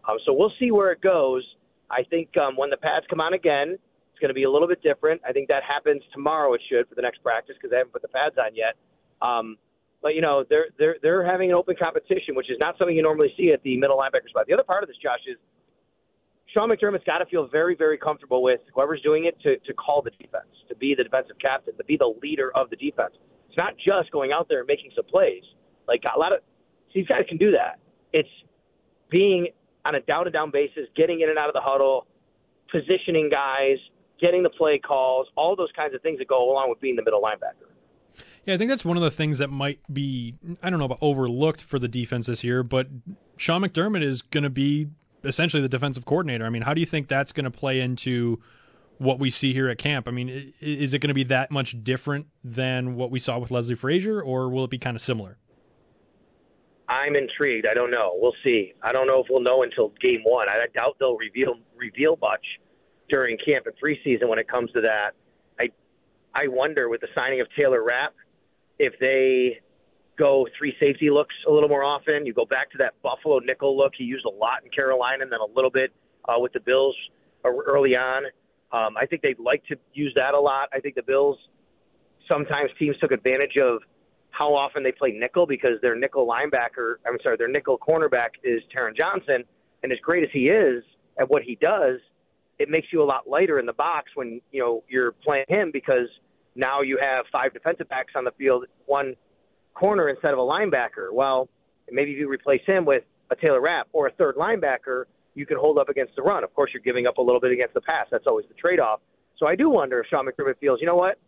Um, 0.08 0.16
so 0.24 0.32
we'll 0.32 0.52
see 0.58 0.70
where 0.70 0.90
it 0.92 1.00
goes. 1.00 1.44
I 1.90 2.02
think 2.08 2.36
um, 2.36 2.56
when 2.56 2.70
the 2.70 2.76
pads 2.76 3.06
come 3.08 3.20
on 3.20 3.34
again, 3.34 3.72
it's 3.72 4.20
going 4.20 4.28
to 4.28 4.34
be 4.34 4.44
a 4.44 4.50
little 4.50 4.68
bit 4.68 4.82
different. 4.82 5.20
I 5.26 5.32
think 5.32 5.48
that 5.48 5.62
happens 5.62 6.02
tomorrow. 6.12 6.54
It 6.54 6.62
should 6.68 6.88
for 6.88 6.94
the 6.94 7.02
next 7.02 7.22
practice 7.22 7.56
because 7.56 7.70
they 7.70 7.76
haven't 7.76 7.92
put 7.92 8.02
the 8.02 8.08
pads 8.08 8.36
on 8.38 8.54
yet. 8.54 8.76
Um, 9.20 9.56
but 10.02 10.14
you 10.14 10.20
know 10.20 10.44
they're 10.48 10.66
they're 10.78 10.96
they're 11.02 11.24
having 11.24 11.50
an 11.50 11.56
open 11.56 11.76
competition, 11.78 12.34
which 12.34 12.50
is 12.50 12.56
not 12.58 12.78
something 12.78 12.96
you 12.96 13.02
normally 13.02 13.32
see 13.36 13.52
at 13.52 13.62
the 13.62 13.76
middle 13.76 13.98
linebacker 13.98 14.28
spot. 14.28 14.46
The 14.46 14.54
other 14.54 14.62
part 14.62 14.82
of 14.82 14.88
this, 14.88 14.96
Josh, 15.02 15.20
is 15.26 15.36
Sean 16.52 16.68
McDermott's 16.68 17.04
got 17.04 17.18
to 17.18 17.26
feel 17.26 17.46
very 17.46 17.74
very 17.74 17.98
comfortable 17.98 18.42
with 18.42 18.60
whoever's 18.74 19.00
doing 19.02 19.26
it 19.26 19.40
to 19.42 19.58
to 19.58 19.74
call 19.74 20.02
the 20.02 20.10
defense, 20.10 20.50
to 20.68 20.74
be 20.76 20.94
the 20.96 21.04
defensive 21.04 21.36
captain, 21.40 21.76
to 21.76 21.84
be 21.84 21.96
the 21.96 22.12
leader 22.22 22.50
of 22.56 22.70
the 22.70 22.76
defense. 22.76 23.14
It's 23.48 23.56
not 23.56 23.74
just 23.76 24.10
going 24.12 24.32
out 24.32 24.48
there 24.48 24.60
and 24.60 24.66
making 24.66 24.90
some 24.94 25.04
plays. 25.04 25.42
Like 25.88 26.02
a 26.04 26.18
lot 26.18 26.32
of 26.32 26.40
these 26.94 27.06
guys 27.06 27.22
can 27.28 27.38
do 27.38 27.52
that. 27.52 27.78
It's 28.12 28.28
being 29.10 29.48
on 29.84 29.94
a 29.94 30.00
down 30.00 30.24
to 30.24 30.30
down 30.30 30.50
basis, 30.50 30.86
getting 30.96 31.20
in 31.20 31.28
and 31.28 31.38
out 31.38 31.48
of 31.48 31.54
the 31.54 31.60
huddle, 31.60 32.06
positioning 32.70 33.28
guys, 33.30 33.78
getting 34.20 34.42
the 34.42 34.50
play 34.50 34.78
calls, 34.78 35.26
all 35.36 35.56
those 35.56 35.70
kinds 35.74 35.94
of 35.94 36.02
things 36.02 36.18
that 36.18 36.28
go 36.28 36.50
along 36.50 36.70
with 36.70 36.80
being 36.80 36.96
the 36.96 37.02
middle 37.02 37.22
linebacker. 37.22 37.66
Yeah, 38.44 38.54
I 38.54 38.58
think 38.58 38.70
that's 38.70 38.84
one 38.84 38.96
of 38.96 39.02
the 39.02 39.10
things 39.10 39.38
that 39.38 39.48
might 39.48 39.80
be 39.92 40.34
I 40.62 40.70
don't 40.70 40.78
know 40.78 40.84
about 40.84 40.98
overlooked 41.00 41.62
for 41.62 41.78
the 41.78 41.88
defense 41.88 42.26
this 42.26 42.44
year, 42.44 42.62
but 42.62 42.88
Sean 43.36 43.62
McDermott 43.62 44.02
is 44.02 44.22
going 44.22 44.44
to 44.44 44.50
be 44.50 44.88
essentially 45.24 45.62
the 45.62 45.68
defensive 45.68 46.04
coordinator. 46.04 46.44
I 46.44 46.50
mean, 46.50 46.62
how 46.62 46.74
do 46.74 46.80
you 46.80 46.86
think 46.86 47.08
that's 47.08 47.32
going 47.32 47.44
to 47.44 47.50
play 47.50 47.80
into 47.80 48.40
what 48.98 49.18
we 49.18 49.30
see 49.30 49.52
here 49.52 49.68
at 49.68 49.78
camp? 49.78 50.06
I 50.08 50.10
mean, 50.10 50.52
is 50.60 50.94
it 50.94 50.98
going 50.98 51.08
to 51.08 51.14
be 51.14 51.24
that 51.24 51.50
much 51.50 51.82
different 51.82 52.26
than 52.44 52.96
what 52.96 53.10
we 53.10 53.18
saw 53.18 53.38
with 53.38 53.50
Leslie 53.50 53.74
Frazier, 53.74 54.20
or 54.20 54.48
will 54.48 54.64
it 54.64 54.70
be 54.70 54.78
kind 54.78 54.96
of 54.96 55.02
similar? 55.02 55.38
I'm 56.88 57.14
intrigued. 57.14 57.66
I 57.70 57.74
don't 57.74 57.92
know. 57.92 58.12
We'll 58.16 58.34
see. 58.42 58.74
I 58.82 58.92
don't 58.92 59.06
know 59.06 59.20
if 59.20 59.26
we'll 59.30 59.42
know 59.42 59.62
until 59.62 59.92
game 60.00 60.22
one. 60.24 60.48
I 60.48 60.66
doubt 60.74 60.96
they'll 60.98 61.16
reveal 61.16 61.54
reveal 61.76 62.18
much 62.20 62.44
during 63.08 63.38
camp 63.38 63.66
and 63.66 63.74
preseason 63.76 64.28
when 64.28 64.40
it 64.40 64.48
comes 64.48 64.72
to 64.72 64.80
that. 64.80 65.12
I 65.58 65.68
I 66.34 66.48
wonder 66.48 66.88
with 66.88 67.00
the 67.00 67.06
signing 67.14 67.40
of 67.40 67.46
Taylor 67.56 67.84
Rapp 67.84 68.14
if 68.80 68.94
they 68.98 69.60
go 70.20 70.46
three 70.58 70.74
safety 70.78 71.10
looks 71.10 71.34
a 71.48 71.50
little 71.50 71.68
more 71.68 71.82
often. 71.82 72.26
You 72.26 72.34
go 72.34 72.44
back 72.44 72.70
to 72.72 72.78
that 72.78 72.92
Buffalo 73.02 73.38
nickel 73.38 73.76
look 73.76 73.92
he 73.96 74.04
used 74.04 74.26
a 74.26 74.30
lot 74.30 74.62
in 74.62 74.70
Carolina 74.70 75.22
and 75.22 75.32
then 75.32 75.40
a 75.40 75.56
little 75.56 75.70
bit 75.70 75.90
uh, 76.28 76.38
with 76.38 76.52
the 76.52 76.60
Bills 76.60 76.94
early 77.44 77.96
on. 77.96 78.24
Um, 78.70 78.96
I 79.00 79.06
think 79.06 79.22
they'd 79.22 79.40
like 79.40 79.64
to 79.68 79.76
use 79.94 80.12
that 80.14 80.34
a 80.34 80.40
lot. 80.40 80.68
I 80.74 80.78
think 80.78 80.94
the 80.94 81.02
Bills 81.02 81.38
sometimes 82.28 82.70
teams 82.78 82.96
took 83.00 83.12
advantage 83.12 83.56
of 83.60 83.78
how 84.30 84.54
often 84.54 84.82
they 84.82 84.92
play 84.92 85.10
nickel 85.10 85.46
because 85.46 85.80
their 85.82 85.96
nickel 85.96 86.26
linebacker, 86.26 86.96
I'm 87.06 87.18
sorry, 87.22 87.36
their 87.36 87.48
nickel 87.48 87.78
cornerback 87.78 88.36
is 88.44 88.60
Taron 88.76 88.96
Johnson, 88.96 89.42
and 89.82 89.90
as 89.90 89.98
great 90.02 90.22
as 90.22 90.30
he 90.32 90.48
is 90.50 90.84
at 91.18 91.28
what 91.28 91.42
he 91.42 91.56
does, 91.60 91.98
it 92.58 92.68
makes 92.68 92.88
you 92.92 93.02
a 93.02 93.04
lot 93.04 93.26
lighter 93.26 93.58
in 93.58 93.64
the 93.64 93.72
box 93.72 94.10
when 94.14 94.40
you 94.52 94.60
know 94.60 94.84
you're 94.88 95.12
playing 95.12 95.46
him 95.48 95.70
because 95.72 96.08
now 96.54 96.82
you 96.82 96.98
have 97.00 97.24
five 97.32 97.54
defensive 97.54 97.88
backs 97.88 98.12
on 98.14 98.24
the 98.24 98.32
field, 98.32 98.66
one 98.84 99.16
corner 99.74 100.08
instead 100.08 100.32
of 100.32 100.38
a 100.38 100.42
linebacker. 100.42 101.12
Well, 101.12 101.48
maybe 101.90 102.12
if 102.12 102.18
you 102.18 102.28
replace 102.28 102.62
him 102.66 102.84
with 102.84 103.04
a 103.30 103.36
Taylor 103.36 103.60
Rapp 103.60 103.88
or 103.92 104.08
a 104.08 104.12
third 104.12 104.36
linebacker, 104.36 105.04
you 105.34 105.46
can 105.46 105.56
hold 105.56 105.78
up 105.78 105.88
against 105.88 106.16
the 106.16 106.22
run. 106.22 106.44
Of 106.44 106.52
course, 106.54 106.70
you're 106.74 106.82
giving 106.82 107.06
up 107.06 107.18
a 107.18 107.22
little 107.22 107.40
bit 107.40 107.52
against 107.52 107.74
the 107.74 107.80
pass. 107.80 108.06
That's 108.10 108.26
always 108.26 108.46
the 108.48 108.54
trade-off. 108.54 109.00
So 109.38 109.46
I 109.46 109.54
do 109.54 109.70
wonder 109.70 110.00
if 110.00 110.06
Sean 110.08 110.26
McDermott 110.26 110.58
feels, 110.58 110.80
you 110.80 110.86
know 110.86 110.96
what, 110.96 111.18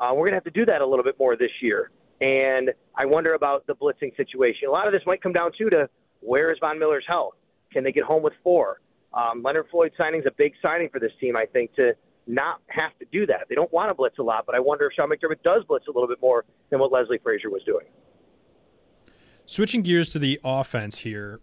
uh, 0.00 0.10
we're 0.14 0.22
going 0.22 0.32
to 0.32 0.36
have 0.36 0.44
to 0.44 0.50
do 0.50 0.64
that 0.66 0.80
a 0.80 0.86
little 0.86 1.04
bit 1.04 1.16
more 1.18 1.36
this 1.36 1.50
year. 1.60 1.90
And 2.20 2.70
I 2.96 3.04
wonder 3.04 3.34
about 3.34 3.66
the 3.66 3.74
blitzing 3.74 4.16
situation. 4.16 4.68
A 4.68 4.70
lot 4.70 4.86
of 4.86 4.92
this 4.92 5.02
might 5.06 5.20
come 5.20 5.32
down 5.32 5.50
too 5.58 5.68
to 5.70 5.88
where 6.20 6.52
is 6.52 6.58
Von 6.60 6.78
Miller's 6.78 7.04
health? 7.06 7.34
Can 7.72 7.82
they 7.82 7.92
get 7.92 8.04
home 8.04 8.22
with 8.22 8.32
four? 8.44 8.80
Um, 9.12 9.42
Leonard 9.42 9.66
Floyd 9.70 9.92
signing 9.98 10.20
is 10.20 10.26
a 10.26 10.32
big 10.38 10.52
signing 10.62 10.88
for 10.90 11.00
this 11.00 11.10
team, 11.20 11.36
I 11.36 11.46
think, 11.46 11.74
to 11.74 11.92
not 12.26 12.60
have 12.68 12.96
to 12.98 13.06
do 13.10 13.26
that. 13.26 13.46
They 13.48 13.54
don't 13.54 13.72
want 13.72 13.90
to 13.90 13.94
blitz 13.94 14.18
a 14.18 14.22
lot, 14.22 14.46
but 14.46 14.54
I 14.54 14.60
wonder 14.60 14.86
if 14.86 14.92
Sean 14.94 15.08
McDermott 15.08 15.42
does 15.42 15.64
blitz 15.66 15.86
a 15.88 15.90
little 15.90 16.08
bit 16.08 16.18
more 16.20 16.44
than 16.70 16.80
what 16.80 16.92
Leslie 16.92 17.18
Frazier 17.22 17.50
was 17.50 17.62
doing. 17.64 17.86
Switching 19.46 19.82
gears 19.82 20.08
to 20.10 20.18
the 20.18 20.40
offense 20.44 20.98
here, 20.98 21.40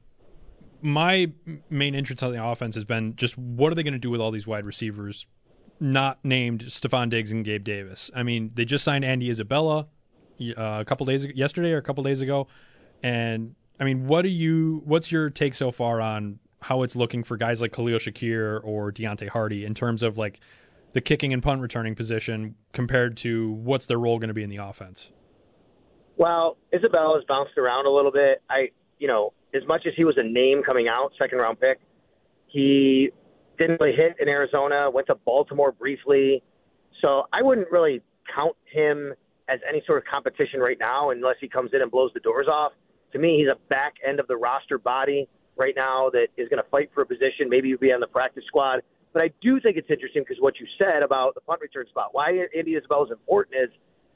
my 0.81 1.31
main 1.69 1.93
interest 1.93 2.23
on 2.23 2.31
the 2.31 2.43
offense 2.43 2.75
has 2.75 2.85
been 2.85 3.15
just 3.15 3.37
what 3.37 3.71
are 3.71 3.75
they 3.75 3.83
going 3.83 3.93
to 3.93 3.99
do 3.99 4.09
with 4.09 4.21
all 4.21 4.31
these 4.31 4.47
wide 4.47 4.65
receivers 4.65 5.25
not 5.81 6.19
named 6.23 6.65
Stefon 6.65 7.09
Diggs 7.09 7.31
and 7.31 7.43
Gabe 7.43 7.63
Davis? 7.63 8.09
I 8.15 8.23
mean, 8.23 8.51
they 8.53 8.65
just 8.65 8.83
signed 8.83 9.03
Andy 9.03 9.29
Isabella 9.29 9.87
uh, 10.41 10.53
a 10.57 10.85
couple 10.85 11.05
days 11.05 11.25
ago, 11.25 11.33
yesterday 11.35 11.73
or 11.73 11.77
a 11.77 11.81
couple 11.81 12.03
days 12.03 12.21
ago, 12.21 12.47
and 13.03 13.55
I 13.79 13.83
mean, 13.83 14.07
what 14.07 14.23
do 14.23 14.29
you? 14.29 14.81
What's 14.85 15.11
your 15.11 15.29
take 15.29 15.55
so 15.55 15.71
far 15.71 16.01
on 16.01 16.39
how 16.61 16.83
it's 16.83 16.95
looking 16.95 17.23
for 17.23 17.37
guys 17.37 17.61
like 17.61 17.71
Khalil 17.71 17.99
Shakir 17.99 18.59
or 18.63 18.91
Deonte 18.91 19.29
Harty 19.29 19.65
in 19.65 19.73
terms 19.73 20.03
of 20.03 20.17
like 20.17 20.39
the 20.93 21.01
kicking 21.01 21.33
and 21.33 21.43
punt 21.43 21.61
returning 21.61 21.95
position 21.95 22.55
compared 22.73 23.17
to 23.17 23.51
what's 23.51 23.85
their 23.85 23.99
role 23.99 24.19
going 24.19 24.29
to 24.29 24.33
be 24.33 24.43
in 24.43 24.49
the 24.49 24.57
offense? 24.57 25.09
Well, 26.17 26.57
Isabella 26.73 27.17
has 27.17 27.23
bounced 27.27 27.57
around 27.57 27.85
a 27.85 27.89
little 27.89 28.11
bit. 28.11 28.41
I, 28.49 28.69
you 28.97 29.07
know, 29.07 29.33
as 29.53 29.65
much 29.67 29.83
as 29.87 29.93
he 29.95 30.03
was 30.03 30.17
a 30.17 30.23
name 30.23 30.61
coming 30.65 30.87
out, 30.87 31.11
second 31.17 31.37
round 31.37 31.59
pick, 31.59 31.79
he 32.47 33.09
didn't 33.57 33.79
really 33.79 33.95
hit 33.95 34.15
in 34.19 34.27
Arizona. 34.27 34.89
Went 34.91 35.07
to 35.07 35.15
Baltimore 35.15 35.71
briefly, 35.71 36.43
so 37.01 37.23
I 37.31 37.41
wouldn't 37.41 37.71
really 37.71 38.01
count 38.33 38.55
him 38.71 39.13
as 39.47 39.59
any 39.67 39.81
sort 39.85 39.97
of 39.97 40.03
competition 40.05 40.59
right 40.59 40.77
now 40.79 41.09
unless 41.11 41.35
he 41.39 41.47
comes 41.47 41.71
in 41.73 41.81
and 41.81 41.89
blows 41.89 42.11
the 42.13 42.19
doors 42.19 42.47
off. 42.47 42.73
To 43.13 43.19
me, 43.19 43.39
he's 43.39 43.47
a 43.47 43.57
back 43.69 43.95
end 44.07 44.19
of 44.19 44.27
the 44.27 44.37
roster 44.37 44.77
body 44.77 45.27
right 45.57 45.73
now 45.75 46.09
that 46.11 46.27
is 46.37 46.47
going 46.49 46.61
to 46.61 46.69
fight 46.69 46.89
for 46.93 47.01
a 47.01 47.05
position. 47.05 47.49
Maybe 47.49 47.69
he'll 47.69 47.77
be 47.77 47.91
on 47.91 47.99
the 47.99 48.07
practice 48.07 48.43
squad. 48.47 48.81
But 49.13 49.23
I 49.23 49.31
do 49.41 49.59
think 49.59 49.77
it's 49.77 49.89
interesting 49.89 50.23
because 50.23 50.37
what 50.39 50.59
you 50.59 50.67
said 50.77 51.01
about 51.03 51.35
the 51.35 51.41
punt 51.41 51.61
return 51.61 51.85
spot, 51.89 52.09
why 52.11 52.45
Andy 52.55 52.75
Isabella 52.75 53.05
is 53.05 53.11
important 53.11 53.55
is 53.55 53.69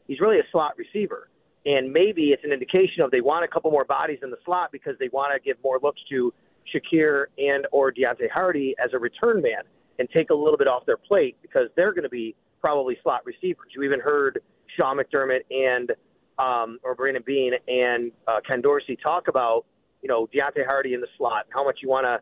he's 0.08 0.20
really 0.20 0.40
a 0.40 0.44
slot 0.52 0.74
receiver. 0.78 1.30
And 1.66 1.92
maybe 1.92 2.30
it's 2.30 2.44
an 2.44 2.52
indication 2.52 3.02
of 3.02 3.10
they 3.10 3.22
want 3.22 3.46
a 3.46 3.48
couple 3.48 3.72
more 3.72 3.86
bodies 3.86 4.20
in 4.22 4.30
the 4.30 4.38
slot 4.46 4.72
because 4.72 4.96
they 5.00 5.10
want 5.10 5.34
to 5.34 5.40
give 5.40 5.58
more 5.64 5.80
looks 5.82 6.02
to 6.10 6.34
Shakir 6.74 7.26
and 7.38 7.66
or 7.72 7.92
Deonte 7.92 8.30
Harty 8.30 8.76
as 8.84 8.92
a 8.94 9.00
return 9.00 9.42
man 9.42 9.64
and 10.00 10.10
take 10.10 10.30
a 10.30 10.34
little 10.34 10.58
bit 10.58 10.68
off 10.68 10.86
their 10.86 10.98
plate 10.98 11.38
because 11.42 11.70
they're 11.76 11.94
going 11.94 12.04
to 12.04 12.10
be 12.10 12.36
probably 12.60 12.98
slot 13.04 13.22
receivers. 13.26 13.68
You 13.76 13.84
even 13.84 14.00
heard 14.00 14.42
Sean 14.78 14.98
McDermott 14.98 15.42
and 15.50 15.92
um, 16.40 16.80
or 16.84 16.96
Brandon 16.96 17.24
Beane 17.26 17.54
and 17.68 18.12
uh, 18.28 18.40
Ken 18.46 18.62
Dorsey 18.62 18.98
talk 19.02 19.28
about 19.28 19.66
you 20.02 20.10
know 20.10 20.28
Deonte 20.34 20.66
Harty 20.66 20.94
in 20.94 21.02
the 21.02 21.08
slot 21.18 21.46
and 21.46 21.54
how 21.54 21.64
much 21.64 21.80
you 21.82 21.90
want 21.90 22.06
to 22.06 22.20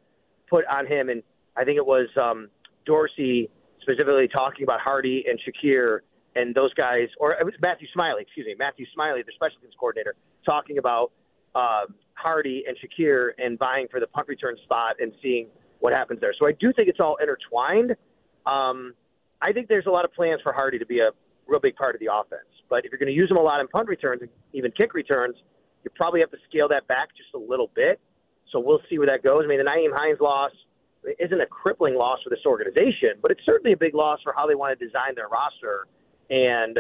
put 0.50 0.66
on 0.68 0.86
him. 0.86 1.10
And 1.10 1.24
I 1.56 1.64
think 1.64 1.78
it 1.78 1.86
was 1.86 2.08
um, 2.22 2.50
Dorsey 2.86 3.50
specifically 3.82 4.28
talking 4.28 4.64
about 4.64 4.80
Harty 4.80 5.26
and 5.28 5.40
Shakir 5.40 6.00
and 6.36 6.56
those 6.56 6.74
guys, 6.76 7.08
or 7.20 7.34
it 7.34 7.44
was 7.44 7.54
Matthew 7.62 7.88
Smiley, 7.94 8.22
excuse 8.22 8.46
me, 8.46 8.56
Matthew 8.58 8.86
Smiley, 8.94 9.22
their 9.24 9.34
special 9.36 9.60
teams 9.62 9.74
coordinator, 9.80 10.16
talking 10.46 10.78
about 10.78 11.12
uh, 11.56 11.86
Harty 12.14 12.64
and 12.68 12.78
Shakir 12.78 13.30
and 13.38 13.60
vying 13.60 13.88
for 13.90 14.00
the 14.00 14.08
punt 14.08 14.28
return 14.28 14.56
spot 14.64 14.96
and 15.00 15.12
seeing 15.22 15.48
what 15.80 15.94
happens 15.94 16.22
there. 16.22 16.34
So 16.38 16.48
I 16.48 16.54
do 16.60 16.72
think 16.72 16.88
it's 16.88 17.00
all 17.00 17.18
intertwined. 17.22 17.96
Um, 18.46 18.94
I 19.42 19.52
think 19.52 19.68
there's 19.68 19.88
a 19.88 19.92
lot 19.92 20.06
of 20.06 20.14
plans 20.14 20.40
for 20.44 20.54
Harty 20.54 20.78
to 20.80 20.86
be 20.86 21.00
a 21.00 21.10
real 21.48 21.60
big 21.60 21.76
part 21.76 21.96
of 21.96 22.00
the 22.00 22.08
offense. 22.14 22.48
But 22.70 22.86
if 22.86 22.92
you're 22.92 23.00
going 23.00 23.12
to 23.12 23.18
use 23.18 23.30
him 23.30 23.38
a 23.38 23.42
lot 23.42 23.60
in 23.60 23.68
punt 23.68 23.88
returns 23.88 24.22
and 24.22 24.30
even 24.54 24.72
kick 24.72 24.94
returns, 24.94 25.36
you 25.84 25.92
probably 25.96 26.20
have 26.22 26.32
to 26.32 26.38
scale 26.48 26.70
that 26.70 26.88
back 26.88 27.10
just 27.18 27.34
a 27.36 27.38
little 27.38 27.70
bit. 27.76 28.00
So 28.52 28.60
we'll 28.60 28.82
see 28.90 28.98
where 28.98 29.08
that 29.08 29.24
goes. 29.24 29.44
I 29.44 29.48
mean, 29.48 29.58
the 29.58 29.66
Nyheim 29.66 29.92
Hines 29.92 30.20
loss 30.22 30.52
isn't 31.20 31.42
a 31.42 31.46
crippling 31.46 31.96
loss 31.96 32.20
for 32.24 32.30
this 32.30 32.46
organization, 32.46 33.14
but 33.22 33.32
it's 33.32 33.42
certainly 33.46 33.74
a 33.74 33.78
big 33.78 33.96
loss 33.96 34.20
for 34.24 34.34
how 34.36 34.46
they 34.48 34.56
want 34.56 34.78
to 34.78 34.86
design 34.86 35.16
their 35.16 35.28
roster 35.28 35.88
and 36.30 36.80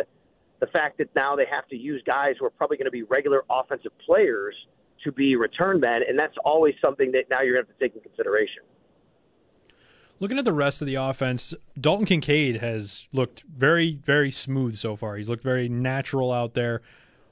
the 0.59 0.67
fact 0.67 0.97
that 0.99 1.13
now 1.15 1.35
they 1.35 1.45
have 1.49 1.67
to 1.69 1.75
use 1.75 2.01
guys 2.05 2.35
who 2.39 2.45
are 2.45 2.51
probably 2.51 2.77
going 2.77 2.85
to 2.85 2.91
be 2.91 3.03
regular 3.03 3.43
offensive 3.49 3.91
players 4.05 4.55
to 5.03 5.11
be 5.11 5.35
return 5.35 5.79
men, 5.79 6.01
and 6.07 6.17
that's 6.17 6.35
always 6.45 6.75
something 6.79 7.11
that 7.11 7.23
now 7.29 7.41
you're 7.41 7.55
going 7.55 7.65
to 7.65 7.71
have 7.71 7.79
to 7.79 7.83
take 7.83 7.95
in 7.95 8.01
consideration. 8.01 8.63
Looking 10.19 10.37
at 10.37 10.45
the 10.45 10.53
rest 10.53 10.81
of 10.81 10.85
the 10.85 10.95
offense, 10.95 11.55
Dalton 11.79 12.05
Kincaid 12.05 12.57
has 12.57 13.07
looked 13.11 13.43
very, 13.51 13.95
very 13.95 14.29
smooth 14.29 14.75
so 14.77 14.95
far. 14.95 15.17
He's 15.17 15.27
looked 15.27 15.43
very 15.43 15.67
natural 15.67 16.31
out 16.31 16.53
there. 16.53 16.83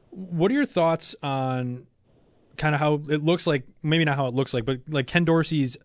What 0.09 0.49
are 0.49 0.55
your 0.55 0.65
thoughts 0.65 1.15
on 1.21 1.85
kind 2.57 2.73
of 2.73 2.81
how 2.81 2.95
it 3.07 3.23
looks 3.23 3.45
like? 3.45 3.63
Maybe 3.83 4.05
not 4.05 4.17
how 4.17 4.25
it 4.25 4.33
looks 4.33 4.55
like, 4.55 4.65
but 4.65 4.79
like 4.87 5.05
Ken 5.05 5.23
Dorsey's 5.23 5.77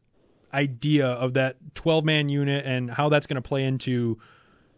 idea 0.54 1.06
of 1.06 1.34
that 1.34 1.56
12 1.75 2.04
man 2.04 2.28
unit 2.28 2.64
and 2.64 2.90
how 2.90 3.08
that's 3.08 3.26
going 3.26 3.37
to 3.37 3.46
play 3.46 3.64
into, 3.64 4.18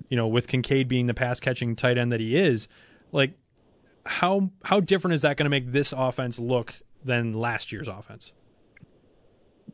you 0.08 0.16
know, 0.16 0.26
with 0.26 0.48
Kincaid 0.48 0.88
being 0.88 1.06
the 1.06 1.14
pass 1.14 1.38
catching 1.38 1.76
tight 1.76 1.98
end 1.98 2.10
that 2.12 2.20
he 2.20 2.36
is. 2.36 2.68
Like, 3.12 3.34
how 4.04 4.50
how 4.64 4.80
different 4.80 5.14
is 5.14 5.22
that 5.22 5.36
going 5.36 5.44
to 5.44 5.50
make 5.50 5.72
this 5.72 5.92
offense 5.96 6.38
look 6.38 6.74
than 7.04 7.32
last 7.34 7.72
year's 7.72 7.88
offense? 7.88 8.32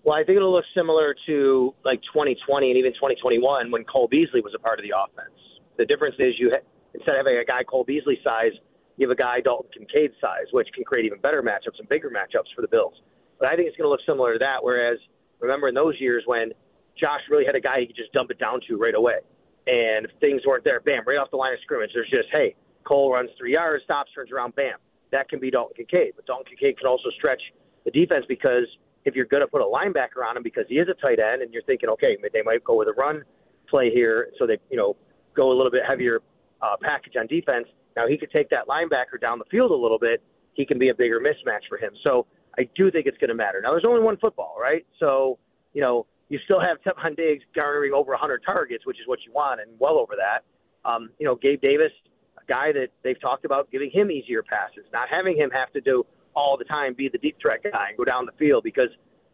Well, 0.04 0.16
I 0.16 0.24
think 0.24 0.36
it'll 0.36 0.52
look 0.52 0.64
similar 0.74 1.14
to 1.26 1.74
like 1.84 2.02
2020 2.12 2.70
and 2.70 2.76
even 2.76 2.92
2021 2.92 3.70
when 3.70 3.84
Cole 3.84 4.08
Beasley 4.08 4.40
was 4.40 4.52
a 4.54 4.58
part 4.58 4.80
of 4.80 4.82
the 4.82 4.90
offense. 4.90 5.36
The 5.78 5.86
difference 5.86 6.16
is 6.18 6.34
you 6.38 6.50
ha- 6.50 6.66
instead 6.94 7.14
of 7.14 7.24
having 7.24 7.38
a 7.38 7.44
guy 7.44 7.62
Cole 7.62 7.84
Beasley 7.84 8.18
size, 8.24 8.52
you 8.96 9.08
have 9.08 9.16
a 9.16 9.20
guy 9.20 9.40
Dalton 9.40 9.70
Kincaid 9.70 10.10
size, 10.20 10.50
which 10.50 10.68
can 10.74 10.84
create 10.84 11.06
even 11.06 11.20
better 11.20 11.42
matchups 11.42 11.78
and 11.78 11.88
bigger 11.88 12.10
matchups 12.10 12.50
for 12.54 12.62
the 12.62 12.68
Bills. 12.68 12.94
But 13.38 13.48
I 13.48 13.56
think 13.56 13.68
it's 13.68 13.76
going 13.76 13.86
to 13.86 13.90
look 13.90 14.02
similar 14.06 14.34
to 14.34 14.38
that. 14.40 14.62
Whereas 14.62 14.98
remember 15.42 15.68
in 15.68 15.74
those 15.74 15.94
years 16.00 16.22
when 16.26 16.52
Josh 16.98 17.20
really 17.30 17.44
had 17.44 17.54
a 17.54 17.60
guy 17.60 17.80
he 17.80 17.86
could 17.86 17.96
just 17.96 18.12
dump 18.12 18.30
it 18.30 18.38
down 18.38 18.60
to 18.68 18.76
right 18.76 18.94
away, 18.94 19.20
and 19.66 20.06
if 20.06 20.10
things 20.20 20.42
weren't 20.46 20.64
there, 20.64 20.80
bam, 20.80 21.04
right 21.06 21.18
off 21.18 21.30
the 21.30 21.36
line 21.36 21.52
of 21.52 21.58
scrimmage, 21.62 21.90
there's 21.94 22.10
just 22.10 22.28
hey, 22.32 22.54
Cole 22.84 23.12
runs 23.12 23.30
three 23.38 23.52
yards, 23.52 23.84
stops, 23.84 24.10
turns 24.14 24.30
around, 24.32 24.54
bam. 24.54 24.78
That 25.10 25.28
can 25.28 25.38
be 25.40 25.50
Dalton 25.50 25.74
Kincaid. 25.76 26.12
But 26.16 26.26
Dalton 26.26 26.46
Kincaid 26.46 26.78
can 26.78 26.86
also 26.86 27.10
stretch 27.16 27.42
the 27.84 27.90
defense 27.90 28.24
because 28.28 28.66
if 29.04 29.14
you're 29.14 29.26
going 29.26 29.42
to 29.42 29.46
put 29.46 29.60
a 29.60 29.64
linebacker 29.64 30.26
on 30.26 30.36
him 30.36 30.42
because 30.42 30.64
he 30.68 30.76
is 30.76 30.88
a 30.88 30.94
tight 30.94 31.18
end, 31.18 31.42
and 31.42 31.52
you're 31.52 31.62
thinking, 31.64 31.88
okay, 31.90 32.16
they 32.32 32.42
might 32.42 32.64
go 32.64 32.76
with 32.76 32.88
a 32.88 32.92
run 32.92 33.22
play 33.68 33.90
here, 33.90 34.28
so 34.38 34.46
they 34.46 34.58
you 34.70 34.76
know 34.76 34.96
go 35.34 35.50
a 35.50 35.54
little 35.54 35.70
bit 35.70 35.82
heavier 35.86 36.20
uh, 36.60 36.76
package 36.80 37.14
on 37.18 37.26
defense. 37.26 37.66
Now 37.96 38.06
he 38.06 38.16
could 38.16 38.30
take 38.30 38.48
that 38.50 38.68
linebacker 38.68 39.20
down 39.20 39.38
the 39.38 39.44
field 39.50 39.70
a 39.70 39.76
little 39.76 39.98
bit. 39.98 40.22
He 40.54 40.66
can 40.66 40.78
be 40.78 40.90
a 40.90 40.94
bigger 40.94 41.20
mismatch 41.20 41.66
for 41.68 41.78
him. 41.78 41.92
So 42.04 42.26
I 42.58 42.68
do 42.76 42.90
think 42.90 43.06
it's 43.06 43.18
going 43.18 43.28
to 43.28 43.34
matter. 43.34 43.60
Now 43.62 43.70
there's 43.70 43.84
only 43.86 44.02
one 44.02 44.16
football, 44.18 44.56
right? 44.60 44.86
So 44.98 45.38
you 45.72 45.80
know 45.80 46.06
you 46.28 46.38
still 46.44 46.60
have 46.60 46.78
Stefon 46.84 47.16
Diggs 47.16 47.44
garnering 47.54 47.92
over 47.92 48.12
100 48.12 48.42
targets, 48.44 48.86
which 48.86 48.98
is 48.98 49.06
what 49.06 49.18
you 49.26 49.32
want, 49.32 49.60
and 49.60 49.70
well 49.78 49.98
over 49.98 50.14
that. 50.16 50.44
Um, 50.88 51.10
you 51.18 51.26
know, 51.26 51.36
Gabe 51.36 51.60
Davis, 51.60 51.92
a 52.38 52.44
guy 52.46 52.72
that 52.72 52.88
they've 53.04 53.20
talked 53.20 53.44
about 53.44 53.70
giving 53.70 53.90
him 53.90 54.10
easier 54.10 54.42
passes, 54.42 54.84
not 54.92 55.08
having 55.08 55.36
him 55.36 55.50
have 55.50 55.72
to 55.72 55.80
do 55.80 56.04
all 56.34 56.56
the 56.56 56.64
time 56.64 56.94
be 56.94 57.08
the 57.12 57.18
deep 57.18 57.36
threat 57.40 57.60
guy 57.62 57.88
and 57.88 57.96
go 57.98 58.04
down 58.04 58.24
the 58.24 58.32
field 58.38 58.64
because 58.64 58.88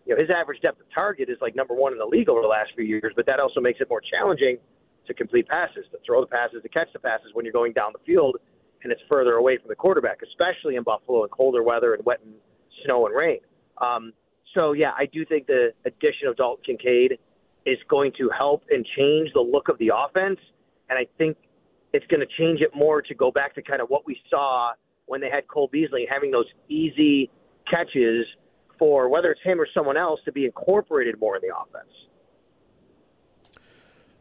you 0.04 0.14
know 0.14 0.20
his 0.20 0.28
average 0.30 0.60
depth 0.60 0.80
of 0.80 0.86
target 0.92 1.30
is 1.30 1.38
like 1.40 1.54
number 1.54 1.74
one 1.74 1.92
in 1.92 1.98
the 1.98 2.04
league 2.04 2.28
over 2.28 2.42
the 2.42 2.48
last 2.48 2.70
few 2.74 2.84
years, 2.84 3.12
but 3.14 3.24
that 3.26 3.38
also 3.40 3.60
makes 3.60 3.80
it 3.80 3.88
more 3.88 4.02
challenging 4.02 4.58
to 5.06 5.14
complete 5.14 5.46
passes, 5.48 5.86
to 5.92 5.98
throw 6.04 6.20
the 6.20 6.26
passes, 6.26 6.62
to 6.62 6.68
catch 6.68 6.88
the 6.92 6.98
passes 6.98 7.30
when 7.32 7.44
you're 7.44 7.54
going 7.54 7.72
down 7.72 7.92
the 7.92 8.04
field 8.04 8.36
and 8.82 8.92
it's 8.92 9.02
further 9.08 9.34
away 9.34 9.58
from 9.58 9.68
the 9.68 9.74
quarterback, 9.74 10.18
especially 10.22 10.76
in 10.76 10.82
Buffalo 10.82 11.24
in 11.24 11.30
colder 11.30 11.62
weather 11.62 11.94
and 11.94 12.04
wet 12.04 12.20
and 12.24 12.34
snow 12.84 13.06
and 13.06 13.14
rain. 13.14 13.38
Um, 13.80 14.12
so 14.54 14.72
yeah, 14.72 14.92
I 14.96 15.06
do 15.06 15.24
think 15.24 15.46
the 15.46 15.72
addition 15.84 16.28
of 16.28 16.36
Dalton 16.36 16.64
Kincaid 16.64 17.18
is 17.66 17.78
going 17.88 18.12
to 18.18 18.30
help 18.36 18.64
and 18.70 18.86
change 18.96 19.30
the 19.34 19.40
look 19.40 19.68
of 19.68 19.78
the 19.78 19.90
offense, 19.94 20.38
and 20.88 20.98
I 20.98 21.06
think 21.18 21.36
it's 21.92 22.06
going 22.06 22.20
to 22.20 22.26
change 22.38 22.60
it 22.60 22.70
more 22.74 23.02
to 23.02 23.14
go 23.14 23.30
back 23.30 23.54
to 23.54 23.62
kind 23.62 23.80
of 23.80 23.88
what 23.88 24.06
we 24.06 24.18
saw 24.30 24.72
when 25.06 25.20
they 25.20 25.30
had 25.30 25.48
Cole 25.48 25.68
Beasley 25.70 26.06
having 26.10 26.30
those 26.30 26.46
easy 26.68 27.30
catches 27.70 28.26
for 28.78 29.08
whether 29.08 29.30
it's 29.30 29.40
him 29.42 29.60
or 29.60 29.66
someone 29.74 29.96
else 29.96 30.20
to 30.24 30.32
be 30.32 30.44
incorporated 30.44 31.18
more 31.20 31.36
in 31.36 31.42
the 31.42 31.54
offense. 31.54 31.92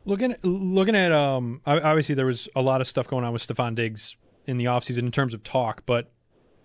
Looking 0.06 0.36
looking 0.42 0.96
at 0.96 1.12
um 1.12 1.62
obviously 1.66 2.16
there 2.16 2.26
was 2.26 2.48
a 2.56 2.62
lot 2.62 2.80
of 2.80 2.88
stuff 2.88 3.08
going 3.08 3.26
on 3.26 3.34
with 3.34 3.46
Stefon 3.46 3.76
Diggs 3.76 4.16
in 4.46 4.58
the 4.58 4.66
offseason 4.66 5.00
in 5.00 5.12
terms 5.12 5.34
of 5.34 5.44
talk, 5.44 5.84
but 5.86 6.10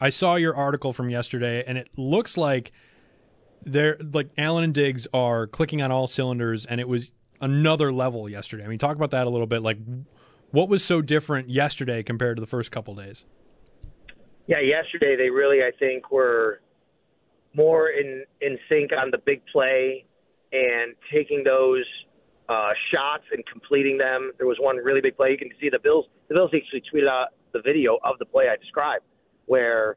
I 0.02 0.10
saw 0.10 0.34
your 0.34 0.56
article 0.56 0.92
from 0.92 1.10
yesterday 1.10 1.62
and 1.64 1.78
it 1.78 1.88
looks 1.96 2.36
like 2.36 2.72
they're 3.64 3.96
like 4.00 4.30
Allen 4.36 4.64
and 4.64 4.74
Diggs 4.74 5.06
are 5.14 5.46
clicking 5.46 5.80
on 5.80 5.92
all 5.92 6.08
cylinders 6.08 6.66
and 6.66 6.80
it 6.80 6.88
was 6.88 7.12
another 7.40 7.92
level 7.92 8.28
yesterday. 8.28 8.64
I 8.64 8.66
mean 8.66 8.80
talk 8.80 8.96
about 8.96 9.12
that 9.12 9.28
a 9.28 9.30
little 9.30 9.46
bit 9.46 9.62
like 9.62 9.78
what 10.50 10.68
was 10.68 10.84
so 10.84 11.02
different 11.02 11.50
yesterday 11.50 12.02
compared 12.02 12.36
to 12.36 12.40
the 12.40 12.48
first 12.48 12.72
couple 12.72 12.96
days? 12.96 13.24
Yeah, 14.48 14.58
yesterday 14.58 15.14
they 15.16 15.30
really 15.30 15.60
I 15.62 15.70
think 15.78 16.10
were 16.10 16.62
more 17.54 17.90
in 17.90 18.24
in 18.40 18.58
sync 18.68 18.90
on 18.92 19.12
the 19.12 19.18
big 19.18 19.40
play 19.52 20.04
and 20.50 20.96
taking 21.12 21.44
those 21.44 21.84
uh, 22.48 22.70
shots 22.92 23.22
and 23.30 23.46
completing 23.46 23.98
them. 23.98 24.32
There 24.36 24.48
was 24.48 24.56
one 24.60 24.78
really 24.78 25.00
big 25.00 25.16
play. 25.16 25.30
You 25.30 25.38
can 25.38 25.50
see 25.60 25.68
the 25.70 25.78
Bills. 25.78 26.06
The 26.26 26.34
Bills 26.34 26.50
actually 26.52 26.82
tweeted 26.92 27.08
out 27.08 27.28
the 27.52 27.62
video 27.62 27.98
of 28.02 28.18
the 28.18 28.26
play 28.26 28.48
I 28.52 28.56
described, 28.56 29.04
where 29.52 29.96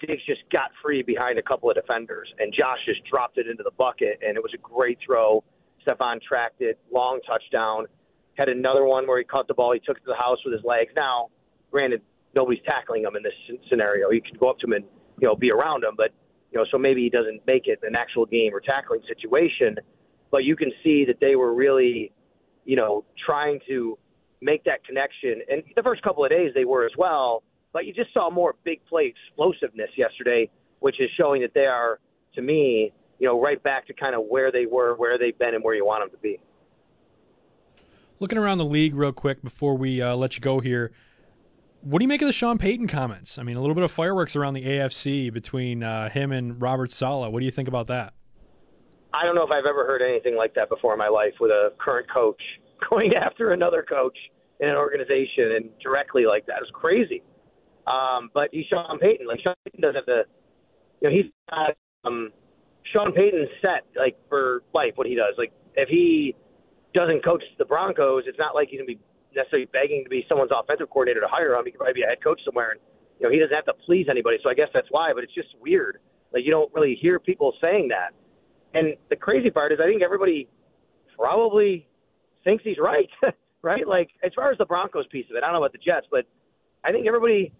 Diggs 0.00 0.20
just 0.26 0.40
got 0.50 0.72
free 0.82 1.00
behind 1.04 1.38
a 1.38 1.42
couple 1.42 1.70
of 1.70 1.76
defenders, 1.76 2.28
and 2.40 2.52
Josh 2.52 2.78
just 2.84 3.04
dropped 3.08 3.38
it 3.38 3.46
into 3.46 3.62
the 3.62 3.70
bucket, 3.78 4.18
and 4.20 4.36
it 4.36 4.42
was 4.42 4.50
a 4.52 4.58
great 4.58 4.98
throw. 5.06 5.44
Stefon 5.86 6.20
tracked 6.20 6.60
it, 6.60 6.76
long 6.92 7.20
touchdown. 7.24 7.86
Had 8.34 8.48
another 8.48 8.84
one 8.84 9.06
where 9.06 9.18
he 9.18 9.24
caught 9.24 9.46
the 9.46 9.54
ball, 9.54 9.72
he 9.72 9.78
took 9.78 9.98
it 9.98 10.00
to 10.00 10.08
the 10.08 10.16
house 10.16 10.38
with 10.44 10.52
his 10.52 10.64
legs. 10.64 10.90
Now, 10.96 11.28
granted, 11.70 12.02
nobody's 12.34 12.64
tackling 12.66 13.04
him 13.04 13.14
in 13.14 13.22
this 13.22 13.60
scenario. 13.68 14.10
You 14.10 14.20
can 14.20 14.36
go 14.40 14.50
up 14.50 14.58
to 14.58 14.66
him 14.66 14.72
and 14.72 14.84
you 15.20 15.28
know 15.28 15.36
be 15.36 15.52
around 15.52 15.84
him, 15.84 15.94
but 15.96 16.10
you 16.50 16.58
know 16.58 16.66
so 16.72 16.76
maybe 16.76 17.00
he 17.02 17.10
doesn't 17.10 17.46
make 17.46 17.68
it 17.68 17.78
an 17.84 17.94
actual 17.94 18.26
game 18.26 18.52
or 18.52 18.58
tackling 18.58 19.02
situation. 19.06 19.76
But 20.32 20.42
you 20.42 20.56
can 20.56 20.72
see 20.82 21.04
that 21.06 21.20
they 21.20 21.36
were 21.36 21.54
really, 21.54 22.10
you 22.64 22.74
know, 22.74 23.04
trying 23.24 23.60
to 23.68 23.96
make 24.42 24.64
that 24.64 24.84
connection. 24.84 25.42
And 25.48 25.62
the 25.76 25.82
first 25.84 26.02
couple 26.02 26.24
of 26.24 26.30
days 26.30 26.50
they 26.56 26.64
were 26.64 26.84
as 26.84 26.92
well. 26.98 27.44
But 27.72 27.86
you 27.86 27.92
just 27.92 28.12
saw 28.12 28.30
more 28.30 28.56
big 28.64 28.84
play 28.86 29.14
explosiveness 29.14 29.90
yesterday, 29.96 30.50
which 30.80 31.00
is 31.00 31.08
showing 31.16 31.42
that 31.42 31.54
they 31.54 31.66
are, 31.66 32.00
to 32.34 32.42
me, 32.42 32.92
you 33.18 33.26
know, 33.26 33.40
right 33.40 33.62
back 33.62 33.86
to 33.86 33.94
kind 33.94 34.14
of 34.14 34.24
where 34.28 34.50
they 34.50 34.66
were, 34.66 34.94
where 34.96 35.18
they've 35.18 35.38
been, 35.38 35.54
and 35.54 35.62
where 35.62 35.74
you 35.74 35.84
want 35.84 36.02
them 36.02 36.10
to 36.10 36.22
be. 36.22 36.40
Looking 38.18 38.38
around 38.38 38.58
the 38.58 38.64
league 38.64 38.94
real 38.94 39.12
quick 39.12 39.42
before 39.42 39.76
we 39.76 40.02
uh, 40.02 40.14
let 40.16 40.36
you 40.36 40.40
go 40.40 40.60
here, 40.60 40.92
what 41.82 42.00
do 42.00 42.04
you 42.04 42.08
make 42.08 42.20
of 42.20 42.26
the 42.26 42.32
Sean 42.32 42.58
Payton 42.58 42.88
comments? 42.88 43.38
I 43.38 43.42
mean, 43.42 43.56
a 43.56 43.60
little 43.60 43.74
bit 43.74 43.84
of 43.84 43.92
fireworks 43.92 44.36
around 44.36 44.54
the 44.54 44.64
AFC 44.64 45.32
between 45.32 45.82
uh, 45.82 46.10
him 46.10 46.32
and 46.32 46.60
Robert 46.60 46.90
Saleh. 46.90 47.32
What 47.32 47.40
do 47.40 47.46
you 47.46 47.50
think 47.50 47.68
about 47.68 47.86
that? 47.86 48.12
I 49.14 49.24
don't 49.24 49.34
know 49.34 49.44
if 49.44 49.50
I've 49.50 49.66
ever 49.66 49.86
heard 49.86 50.02
anything 50.02 50.36
like 50.36 50.54
that 50.54 50.68
before 50.68 50.92
in 50.92 50.98
my 50.98 51.08
life 51.08 51.32
with 51.40 51.50
a 51.50 51.72
current 51.78 52.06
coach 52.12 52.40
going 52.90 53.14
after 53.14 53.52
another 53.52 53.82
coach 53.82 54.16
in 54.60 54.68
an 54.68 54.76
organization 54.76 55.52
and 55.56 55.70
directly 55.82 56.26
like 56.26 56.46
that. 56.46 56.56
It's 56.60 56.70
crazy. 56.72 57.22
Um, 57.90 58.30
but 58.32 58.50
he's 58.52 58.66
Sean 58.66 58.98
Payton. 58.98 59.26
Like 59.26 59.40
Sean 59.42 59.54
Payton 59.64 59.80
doesn't 59.80 59.96
have 59.96 60.06
to, 60.06 60.22
you 61.00 61.10
know, 61.10 61.14
he's 61.14 61.32
not, 61.50 61.74
um, 62.04 62.30
Sean 62.92 63.12
Payton's 63.12 63.48
set 63.60 63.84
like 63.98 64.16
for 64.28 64.62
life 64.74 64.92
what 64.94 65.06
he 65.06 65.14
does. 65.14 65.34
Like 65.36 65.52
if 65.74 65.88
he 65.88 66.34
doesn't 66.94 67.24
coach 67.24 67.42
the 67.58 67.64
Broncos, 67.64 68.24
it's 68.26 68.38
not 68.38 68.54
like 68.54 68.68
he's 68.68 68.78
gonna 68.78 68.86
be 68.86 69.00
necessarily 69.34 69.68
begging 69.72 70.02
to 70.04 70.10
be 70.10 70.24
someone's 70.28 70.50
offensive 70.54 70.90
coordinator 70.90 71.20
to 71.20 71.30
hire 71.30 71.54
him. 71.54 71.64
He 71.64 71.70
could 71.70 71.78
probably 71.78 71.94
be 71.94 72.02
a 72.02 72.10
head 72.10 72.22
coach 72.22 72.40
somewhere, 72.44 72.72
and 72.72 72.80
you 73.18 73.26
know 73.26 73.32
he 73.32 73.38
doesn't 73.38 73.54
have 73.54 73.66
to 73.66 73.76
please 73.86 74.06
anybody. 74.10 74.38
So 74.42 74.50
I 74.50 74.54
guess 74.54 74.68
that's 74.72 74.88
why. 74.90 75.12
But 75.14 75.24
it's 75.24 75.34
just 75.34 75.48
weird. 75.60 75.98
Like 76.32 76.44
you 76.44 76.50
don't 76.50 76.72
really 76.74 76.98
hear 77.00 77.18
people 77.18 77.52
saying 77.60 77.90
that. 77.90 78.14
And 78.72 78.94
the 79.08 79.16
crazy 79.16 79.50
part 79.50 79.72
is, 79.72 79.78
I 79.82 79.86
think 79.86 80.02
everybody 80.02 80.48
probably 81.16 81.86
thinks 82.44 82.64
he's 82.64 82.78
right. 82.78 83.10
right? 83.62 83.86
Like 83.86 84.10
as 84.24 84.32
far 84.34 84.50
as 84.50 84.58
the 84.58 84.66
Broncos 84.66 85.06
piece 85.10 85.26
of 85.30 85.36
it, 85.36 85.42
I 85.42 85.46
don't 85.46 85.54
know 85.54 85.62
about 85.62 85.72
the 85.72 85.84
Jets, 85.84 86.06
but 86.10 86.24
I 86.84 86.92
think 86.92 87.06
everybody 87.06 87.52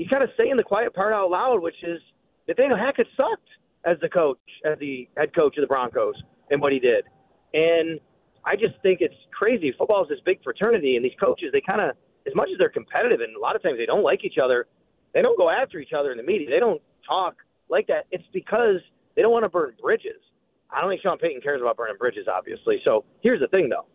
he's 0.00 0.08
kind 0.08 0.22
of 0.22 0.30
saying 0.36 0.56
the 0.56 0.62
quiet 0.62 0.94
part 0.94 1.12
out 1.12 1.30
loud, 1.30 1.62
which 1.62 1.76
is 1.82 2.00
Nathaniel 2.48 2.78
Hackett 2.78 3.06
sucked 3.16 3.48
as 3.84 3.98
the 4.00 4.08
coach, 4.08 4.38
as 4.64 4.78
the 4.78 5.08
head 5.16 5.34
coach 5.34 5.56
of 5.58 5.62
the 5.62 5.66
Broncos, 5.66 6.14
and 6.50 6.60
what 6.60 6.72
he 6.72 6.78
did. 6.78 7.04
And 7.52 8.00
I 8.44 8.56
just 8.56 8.80
think 8.82 9.00
it's 9.00 9.14
crazy. 9.36 9.74
Football 9.76 10.02
is 10.02 10.08
this 10.08 10.20
big 10.24 10.42
fraternity, 10.42 10.96
and 10.96 11.04
these 11.04 11.16
coaches, 11.20 11.50
they 11.52 11.60
kind 11.60 11.80
of, 11.80 11.96
as 12.26 12.34
much 12.34 12.48
as 12.52 12.58
they're 12.58 12.70
competitive, 12.70 13.20
and 13.20 13.36
a 13.36 13.40
lot 13.40 13.56
of 13.56 13.62
times 13.62 13.76
they 13.78 13.86
don't 13.86 14.02
like 14.02 14.24
each 14.24 14.38
other, 14.42 14.66
they 15.12 15.22
don't 15.22 15.36
go 15.36 15.50
after 15.50 15.78
each 15.78 15.92
other 15.92 16.12
in 16.12 16.16
the 16.16 16.22
media. 16.22 16.48
They 16.48 16.60
don't 16.60 16.80
talk 17.06 17.36
like 17.68 17.86
that. 17.88 18.06
It's 18.10 18.24
because 18.32 18.80
they 19.16 19.22
don't 19.22 19.32
want 19.32 19.44
to 19.44 19.48
burn 19.48 19.74
bridges. 19.80 20.20
I 20.70 20.80
don't 20.80 20.90
think 20.90 21.02
Sean 21.02 21.18
Payton 21.18 21.40
cares 21.42 21.60
about 21.60 21.76
burning 21.76 21.96
bridges, 21.98 22.26
obviously. 22.32 22.80
So 22.84 23.04
here's 23.22 23.40
the 23.40 23.48
thing, 23.48 23.68
though. 23.68 23.86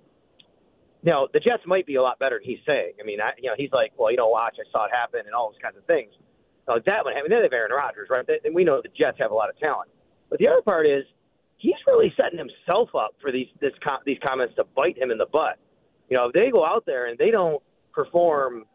Know, 1.05 1.27
the 1.31 1.39
Jets 1.39 1.61
might 1.67 1.85
be 1.85 1.95
a 1.95 2.01
lot 2.01 2.17
better 2.17 2.39
than 2.41 2.49
he's 2.49 2.65
saying. 2.65 2.93
I 2.99 3.05
mean, 3.05 3.21
I, 3.21 3.31
you 3.37 3.49
know, 3.49 3.55
he's 3.55 3.71
like, 3.71 3.93
well, 3.95 4.09
you 4.09 4.17
know, 4.17 4.27
watch, 4.27 4.57
I 4.57 4.65
saw 4.71 4.85
it 4.85 4.91
happen, 4.91 5.21
and 5.25 5.35
all 5.35 5.51
those 5.51 5.61
kinds 5.61 5.77
of 5.77 5.85
things. 5.85 6.11
Like 6.67 6.85
that 6.85 7.05
would 7.05 7.13
happen. 7.13 7.29
Then 7.29 7.39
they 7.39 7.45
have 7.45 7.53
Aaron 7.53 7.71
Rodgers, 7.71 8.09
right? 8.09 8.25
And 8.43 8.55
we 8.55 8.63
know 8.63 8.81
the 8.81 8.89
Jets 8.89 9.17
have 9.19 9.29
a 9.29 9.35
lot 9.35 9.49
of 9.49 9.57
talent. 9.59 9.89
But 10.29 10.39
the 10.39 10.47
other 10.47 10.61
part 10.61 10.87
is 10.87 11.05
he's 11.57 11.77
really 11.87 12.13
setting 12.17 12.39
himself 12.39 12.89
up 12.95 13.15
for 13.21 13.31
these 13.31 13.47
this 13.61 13.73
these 14.05 14.17
comments 14.25 14.55
to 14.55 14.63
bite 14.75 14.97
him 14.97 15.11
in 15.11 15.17
the 15.17 15.27
butt. 15.31 15.57
You 16.09 16.17
know, 16.17 16.27
if 16.27 16.33
they 16.33 16.49
go 16.51 16.65
out 16.65 16.85
there 16.85 17.07
and 17.07 17.17
they 17.17 17.31
don't 17.31 17.61
perform, 17.93 18.65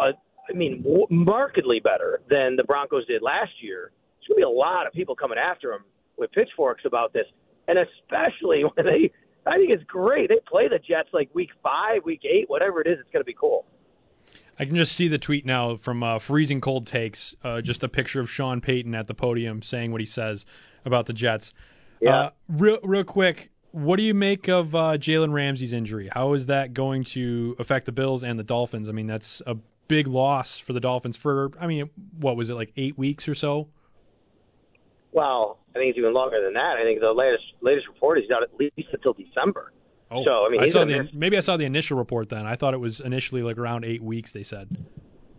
a, 0.00 0.12
I 0.48 0.52
mean, 0.54 0.84
markedly 1.10 1.80
better 1.80 2.20
than 2.28 2.56
the 2.56 2.64
Broncos 2.64 3.06
did 3.06 3.22
last 3.22 3.52
year, 3.60 3.92
there's 4.18 4.28
going 4.28 4.42
to 4.42 4.46
be 4.46 4.50
a 4.54 4.58
lot 4.58 4.86
of 4.86 4.92
people 4.92 5.14
coming 5.14 5.38
after 5.38 5.72
him 5.72 5.84
with 6.18 6.30
pitchforks 6.32 6.82
about 6.84 7.12
this, 7.12 7.26
and 7.68 7.78
especially 7.78 8.62
when 8.74 8.86
they. 8.86 9.12
I 9.46 9.56
think 9.56 9.70
it's 9.70 9.84
great. 9.84 10.28
They 10.28 10.38
play 10.46 10.68
the 10.68 10.78
Jets 10.78 11.08
like 11.12 11.28
week 11.34 11.50
five, 11.62 12.04
week 12.04 12.22
eight, 12.24 12.48
whatever 12.48 12.80
it 12.80 12.86
is. 12.86 12.98
It's 13.00 13.10
going 13.12 13.22
to 13.22 13.24
be 13.24 13.34
cool. 13.34 13.64
I 14.58 14.64
can 14.64 14.76
just 14.76 14.94
see 14.94 15.08
the 15.08 15.18
tweet 15.18 15.44
now 15.44 15.76
from 15.76 16.02
uh, 16.02 16.18
Freezing 16.18 16.60
Cold 16.60 16.86
Takes, 16.86 17.34
uh, 17.42 17.60
just 17.60 17.82
a 17.82 17.88
picture 17.88 18.20
of 18.20 18.30
Sean 18.30 18.60
Payton 18.60 18.94
at 18.94 19.06
the 19.06 19.14
podium 19.14 19.62
saying 19.62 19.90
what 19.90 20.00
he 20.00 20.06
says 20.06 20.44
about 20.84 21.06
the 21.06 21.12
Jets. 21.12 21.52
Yeah. 22.00 22.16
Uh, 22.16 22.30
real, 22.48 22.78
real 22.82 23.04
quick, 23.04 23.50
what 23.72 23.96
do 23.96 24.02
you 24.02 24.14
make 24.14 24.48
of 24.48 24.74
uh, 24.74 24.98
Jalen 24.98 25.32
Ramsey's 25.32 25.72
injury? 25.72 26.10
How 26.12 26.34
is 26.34 26.46
that 26.46 26.74
going 26.74 27.04
to 27.04 27.56
affect 27.58 27.86
the 27.86 27.92
Bills 27.92 28.22
and 28.22 28.38
the 28.38 28.44
Dolphins? 28.44 28.88
I 28.88 28.92
mean, 28.92 29.06
that's 29.06 29.40
a 29.46 29.56
big 29.88 30.06
loss 30.06 30.58
for 30.58 30.72
the 30.72 30.80
Dolphins 30.80 31.16
for, 31.16 31.50
I 31.58 31.66
mean, 31.66 31.90
what 32.18 32.36
was 32.36 32.50
it, 32.50 32.54
like 32.54 32.72
eight 32.76 32.98
weeks 32.98 33.26
or 33.26 33.34
so? 33.34 33.68
Well, 35.12 35.58
I 35.74 35.78
think 35.78 35.90
it's 35.90 35.98
even 35.98 36.14
longer 36.14 36.42
than 36.42 36.54
that. 36.54 36.76
I 36.80 36.84
think 36.84 37.00
the 37.00 37.12
latest 37.12 37.44
latest 37.60 37.86
report 37.86 38.18
is 38.18 38.24
out 38.34 38.42
at 38.42 38.50
least 38.58 38.88
until 38.92 39.12
December. 39.12 39.72
Oh, 40.10 40.24
so 40.24 40.46
I 40.46 40.50
mean, 40.50 40.60
I 40.60 40.66
saw 40.68 40.84
the, 40.84 41.08
maybe 41.12 41.36
I 41.36 41.40
saw 41.40 41.56
the 41.56 41.64
initial 41.64 41.96
report 41.96 42.28
then. 42.28 42.46
I 42.46 42.56
thought 42.56 42.74
it 42.74 42.80
was 42.80 43.00
initially 43.00 43.42
like 43.42 43.58
around 43.58 43.84
eight 43.84 44.02
weeks. 44.02 44.32
They 44.32 44.42
said. 44.42 44.84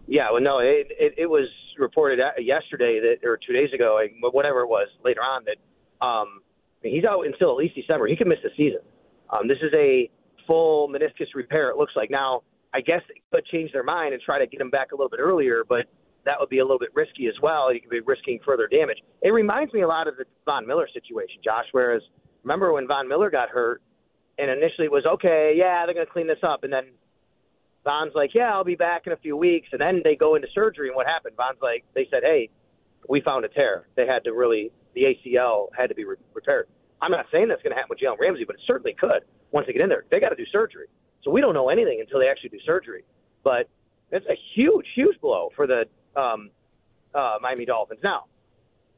Yeah, 0.07 0.31
well, 0.31 0.41
no, 0.41 0.59
it 0.59 0.87
it, 0.91 1.13
it 1.17 1.29
was 1.29 1.47
reported 1.77 2.19
yesterday 2.39 2.99
that 2.99 3.27
or 3.27 3.37
two 3.45 3.53
days 3.53 3.73
ago, 3.73 3.99
whatever 4.31 4.61
it 4.61 4.67
was 4.67 4.87
later 5.03 5.21
on 5.21 5.43
that 5.45 6.05
um, 6.05 6.41
he's 6.81 7.03
out 7.03 7.25
until 7.25 7.51
at 7.51 7.57
least 7.57 7.75
December. 7.75 8.07
He 8.07 8.15
could 8.15 8.27
miss 8.27 8.39
the 8.43 8.49
season. 8.57 8.81
Um, 9.29 9.47
this 9.47 9.57
is 9.61 9.73
a 9.73 10.09
full 10.45 10.89
meniscus 10.89 11.33
repair. 11.33 11.69
It 11.69 11.77
looks 11.77 11.93
like 11.95 12.09
now. 12.11 12.41
I 12.75 12.81
guess 12.81 13.01
they 13.07 13.21
could 13.31 13.45
change 13.45 13.71
their 13.71 13.83
mind 13.83 14.15
and 14.15 14.21
try 14.23 14.39
to 14.39 14.47
get 14.47 14.59
him 14.59 14.71
back 14.71 14.93
a 14.93 14.95
little 14.95 15.09
bit 15.09 15.19
earlier, 15.19 15.63
but 15.67 15.85
that 16.25 16.35
would 16.39 16.49
be 16.49 16.59
a 16.59 16.63
little 16.63 16.79
bit 16.79 16.93
risky 16.93 17.27
as 17.27 17.35
well. 17.41 17.73
You 17.73 17.81
could 17.81 17.89
be 17.89 17.99
risking 17.99 18.39
further 18.45 18.67
damage. 18.67 18.97
It 19.21 19.31
reminds 19.31 19.73
me 19.73 19.81
a 19.81 19.87
lot 19.87 20.07
of 20.07 20.17
the 20.17 20.25
Von 20.45 20.65
Miller 20.65 20.87
situation, 20.93 21.41
Josh. 21.43 21.65
Whereas 21.71 22.01
remember 22.43 22.71
when 22.73 22.87
Von 22.87 23.07
Miller 23.07 23.29
got 23.29 23.49
hurt, 23.49 23.81
and 24.37 24.49
initially 24.49 24.85
it 24.85 24.91
was 24.91 25.05
okay, 25.05 25.53
yeah, 25.55 25.85
they're 25.85 25.93
going 25.93 26.05
to 26.05 26.11
clean 26.11 26.27
this 26.27 26.43
up, 26.43 26.63
and 26.63 26.73
then 26.73 26.85
Von's 27.83 28.13
like, 28.15 28.31
yeah, 28.33 28.51
I'll 28.53 28.63
be 28.63 28.75
back 28.75 29.03
in 29.05 29.11
a 29.13 29.17
few 29.17 29.35
weeks, 29.35 29.67
and 29.71 29.81
then 29.81 30.01
they 30.03 30.15
go 30.15 30.35
into 30.35 30.47
surgery, 30.53 30.87
and 30.87 30.95
what 30.95 31.05
happened? 31.05 31.35
Von's 31.35 31.59
like, 31.61 31.83
they 31.93 32.07
said, 32.09 32.23
hey, 32.23 32.49
we 33.09 33.21
found 33.21 33.45
a 33.45 33.49
tear. 33.49 33.87
They 33.95 34.07
had 34.07 34.23
to 34.23 34.31
really, 34.31 34.71
the 34.95 35.03
ACL 35.03 35.67
had 35.77 35.87
to 35.87 35.95
be 35.95 36.05
re- 36.05 36.15
repaired. 36.33 36.67
I'm 37.01 37.11
not 37.11 37.25
saying 37.31 37.49
that's 37.49 37.61
going 37.61 37.71
to 37.71 37.75
happen 37.75 37.89
with 37.89 37.99
Jalen 37.99 38.19
Ramsey, 38.19 38.45
but 38.45 38.55
it 38.55 38.61
certainly 38.65 38.95
could 38.97 39.27
once 39.51 39.67
they 39.67 39.73
get 39.73 39.81
in 39.81 39.89
there. 39.89 40.05
They 40.09 40.21
got 40.21 40.29
to 40.29 40.35
do 40.35 40.45
surgery, 40.51 40.87
so 41.21 41.31
we 41.31 41.41
don't 41.41 41.53
know 41.53 41.69
anything 41.69 41.99
until 41.99 42.19
they 42.19 42.29
actually 42.29 42.49
do 42.49 42.59
surgery. 42.65 43.03
But 43.43 43.67
it's 44.11 44.25
a 44.27 44.37
huge, 44.55 44.85
huge 44.95 45.19
blow 45.19 45.49
for 45.55 45.67
the 45.67 45.83
um, 46.15 46.49
uh, 47.15 47.37
Miami 47.41 47.65
Dolphins. 47.65 47.99
Now, 48.03 48.25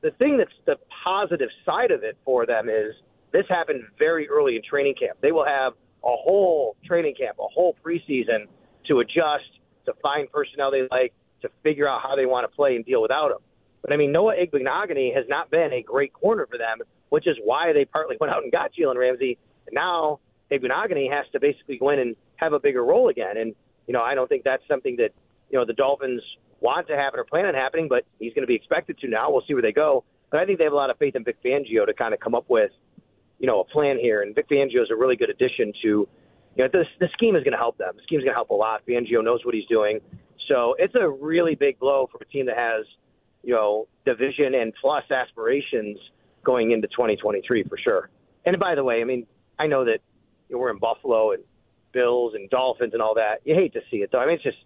the 0.01 0.12
thing 0.12 0.38
that's 0.38 0.51
the 0.65 0.75
positive 1.04 1.49
side 1.65 1.91
of 1.91 2.04
it 2.04 2.17
for 2.23 2.45
them 2.45 2.69
is 2.69 2.93
this 3.32 3.45
happened 3.49 3.84
very 3.97 4.30
early 4.30 4.56
in 4.56 4.62
training 4.67 4.95
camp. 4.99 5.17
They 5.21 5.32
will 5.32 5.45
have 5.45 5.73
a 6.04 6.15
whole 6.15 6.75
training 6.86 7.15
camp, 7.15 7.38
a 7.39 7.47
whole 7.47 7.75
preseason 7.84 8.45
to 8.88 8.99
adjust, 8.99 9.49
to 9.86 9.93
find 10.01 10.32
personnel 10.32 10.71
they 10.71 10.88
like, 10.91 11.13
to 11.41 11.49
figure 11.63 11.88
out 11.88 12.01
how 12.01 12.15
they 12.15 12.25
want 12.25 12.49
to 12.49 12.56
play 12.56 12.75
and 12.75 12.86
deal 12.86 13.01
without 13.01 13.30
them. 13.30 13.39
But 13.82 13.93
I 13.93 13.97
mean, 13.97 14.12
Noah 14.12 14.36
Igbinoghene 14.36 15.15
has 15.15 15.25
not 15.28 15.51
been 15.51 15.73
a 15.73 15.82
great 15.82 16.13
corner 16.13 16.47
for 16.49 16.58
them, 16.58 16.80
which 17.10 17.28
is 17.28 17.38
why 17.43 17.73
they 17.73 17.86
partly 17.86 18.17
went 18.19 18.34
out 18.34 18.43
and 18.43 18.51
got 18.51 18.71
Jalen 18.73 18.97
Ramsey. 18.97 19.38
And 19.67 19.73
now 19.73 20.19
Igbinoghene 20.51 21.12
has 21.12 21.25
to 21.34 21.39
basically 21.39 21.78
go 21.78 21.89
in 21.89 21.99
and 21.99 22.15
have 22.38 22.54
a 22.54 22.60
bigger 22.60 22.84
role 22.84 23.10
again. 23.10 23.38
And 23.38 23.54
you 23.88 23.93
know, 23.93 24.01
I 24.01 24.15
don't 24.15 24.28
think 24.28 24.43
that's 24.43 24.63
something 24.67 24.95
that 24.97 25.10
you 25.49 25.60
know 25.60 25.65
the 25.65 25.73
Dolphins 25.73 26.21
want 26.60 26.88
to 26.88 26.96
happen 26.96 27.20
or 27.20 27.24
plan 27.24 27.46
on 27.46 27.54
happening, 27.54 27.88
but 27.88 28.06
he's 28.20 28.34
going 28.34 28.44
to 28.44 28.48
be 28.48 28.56
expected 28.56 28.98
to 29.00 29.08
now. 29.08 29.32
We'll 29.32 29.44
see 29.48 29.54
where 29.54 29.62
they 29.62 29.72
go. 29.72 30.04
But 30.32 30.39
I 30.39 30.46
think 30.46 30.58
they 30.58 30.63
have 30.63 30.74
a 30.74 30.78
lot 30.78 30.89
of 30.89 30.98
faith 30.98 31.15
in 31.15 31.24
Vic 31.24 31.38
Fangio 31.44 31.86
to 31.86 31.94
kind 31.94 32.13
of 32.13 32.20
come 32.20 32.36
up 32.36 32.46
with, 32.50 32.72
you 33.39 33.48
know, 33.48 33.62
a 33.62 33.65
plan 33.65 33.98
here. 34.00 34.22
And 34.22 34.34
Vic 34.34 34.50
Fangio 34.50 34.82
is 34.82 34.89
a 34.91 34.96
really 34.96 35.15
good 35.15 35.30
addition 35.30 35.72
to, 35.84 35.88
you 35.88 36.08
know, 36.58 36.68
the, 36.72 36.84
the 37.00 37.08
scheme 37.13 37.36
is 37.36 37.44
going 37.44 37.52
to 37.54 37.58
help 37.58 37.78
them. 37.78 37.94
The 37.96 38.04
scheme 38.04 38.20
is 38.20 38.24
going 38.24 38.34
to 38.34 38.38
help 38.38 38.50
a 38.50 38.56
lot. 38.56 38.82
Fangio 38.88 39.24
knows 39.24 39.46
what 39.46 39.54
he's 39.54 39.68
doing. 39.68 40.00
So 40.48 40.76
it's 40.78 40.96
a 40.96 41.08
really 41.08 41.56
big 41.56 41.80
blow 41.80 42.08
for 42.12 42.20
a 42.22 42.26
team 42.26 42.46
that 42.48 42.58
has, 42.58 42.86
you 43.44 43.54
know, 43.54 43.88
division 44.06 44.56
and 44.56 44.74
plus 44.80 45.04
aspirations 45.12 45.98
going 46.44 46.72
into 46.72 46.88
2023 46.88 47.63
for 47.63 47.78
sure. 47.78 48.10
And 48.46 48.60
by 48.60 48.76
the 48.76 48.84
way, 48.84 49.02
I 49.02 49.04
mean, 49.04 49.26
I 49.58 49.68
know 49.68 49.86
that 49.86 50.00
you 50.50 50.56
know, 50.56 50.60
we're 50.60 50.70
in 50.70 50.78
Buffalo 50.78 51.32
and 51.32 51.44
Bills 51.91 52.34
and 52.36 52.50
Dolphins 52.50 52.94
and 52.94 53.02
all 53.02 53.15
that. 53.15 53.38
You 53.44 53.56
hate 53.56 53.74
to 53.74 53.82
see 53.89 53.98
it 53.98 54.12
though. 54.12 54.20
I 54.20 54.28
mean, 54.28 54.36
it's 54.36 54.44
just 54.44 54.58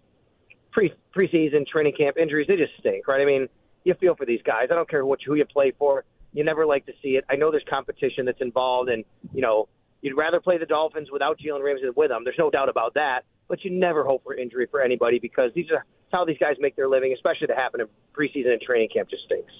pre 0.72 0.92
preseason 1.14 1.66
training 1.66 1.94
camp 1.96 2.16
injuries. 2.16 2.46
They 2.48 2.56
just 2.56 2.72
stink, 2.78 3.06
right? 3.08 3.20
I 3.20 3.24
mean, 3.24 3.48
you 3.84 3.94
feel 3.94 4.14
for 4.14 4.26
these 4.26 4.40
guys. 4.44 4.68
I 4.70 4.74
don't 4.74 4.88
care 4.88 5.04
what 5.04 5.20
who 5.24 5.34
you 5.34 5.44
play 5.44 5.72
for. 5.78 6.04
You 6.32 6.44
never 6.44 6.64
like 6.66 6.86
to 6.86 6.92
see 7.02 7.10
it. 7.10 7.24
I 7.28 7.36
know 7.36 7.50
there's 7.50 7.64
competition 7.68 8.24
that's 8.24 8.40
involved, 8.40 8.90
and 8.90 9.04
you 9.32 9.42
know 9.42 9.68
you'd 10.02 10.16
rather 10.16 10.40
play 10.40 10.58
the 10.58 10.66
Dolphins 10.66 11.08
without 11.12 11.38
Jalen 11.38 11.62
Ramsey 11.62 11.84
than 11.84 11.94
with 11.96 12.10
them. 12.10 12.24
There's 12.24 12.38
no 12.38 12.50
doubt 12.50 12.68
about 12.68 12.94
that. 12.94 13.20
But 13.48 13.64
you 13.64 13.70
never 13.70 14.04
hope 14.04 14.22
for 14.22 14.34
injury 14.34 14.68
for 14.70 14.80
anybody 14.80 15.18
because 15.18 15.50
these 15.54 15.70
are 15.72 15.84
how 16.12 16.24
these 16.24 16.38
guys 16.38 16.54
make 16.60 16.76
their 16.76 16.88
living, 16.88 17.12
especially 17.12 17.48
to 17.48 17.54
happen 17.54 17.80
in 17.80 17.88
preseason 18.14 18.52
and 18.52 18.60
training 18.60 18.90
camp. 18.94 19.10
Just 19.10 19.24
stinks. 19.24 19.52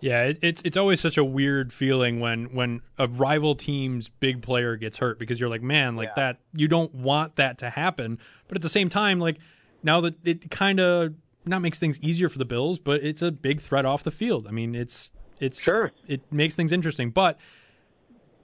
Yeah, 0.00 0.24
it, 0.24 0.38
it's 0.42 0.62
it's 0.64 0.76
always 0.76 1.00
such 1.00 1.18
a 1.18 1.24
weird 1.24 1.72
feeling 1.72 2.20
when 2.20 2.52
when 2.54 2.82
a 2.98 3.08
rival 3.08 3.54
team's 3.54 4.08
big 4.08 4.42
player 4.42 4.76
gets 4.76 4.98
hurt 4.98 5.18
because 5.18 5.40
you're 5.40 5.48
like, 5.48 5.62
man, 5.62 5.96
like 5.96 6.10
yeah. 6.10 6.22
that. 6.22 6.38
You 6.52 6.68
don't 6.68 6.94
want 6.94 7.36
that 7.36 7.58
to 7.58 7.70
happen, 7.70 8.18
but 8.46 8.56
at 8.56 8.62
the 8.62 8.68
same 8.68 8.88
time, 8.88 9.18
like 9.18 9.38
now 9.82 10.00
that 10.00 10.14
it 10.24 10.50
kind 10.50 10.80
of 10.80 11.14
not 11.44 11.62
makes 11.62 11.78
things 11.78 11.98
easier 12.00 12.28
for 12.28 12.38
the 12.38 12.44
Bills, 12.44 12.78
but 12.78 13.02
it's 13.02 13.22
a 13.22 13.30
big 13.30 13.60
threat 13.60 13.84
off 13.84 14.04
the 14.04 14.10
field. 14.10 14.46
I 14.46 14.50
mean, 14.50 14.74
it's 14.74 15.10
it's 15.40 15.60
sure 15.60 15.92
it 16.06 16.20
makes 16.32 16.54
things 16.54 16.72
interesting, 16.72 17.10
but 17.10 17.38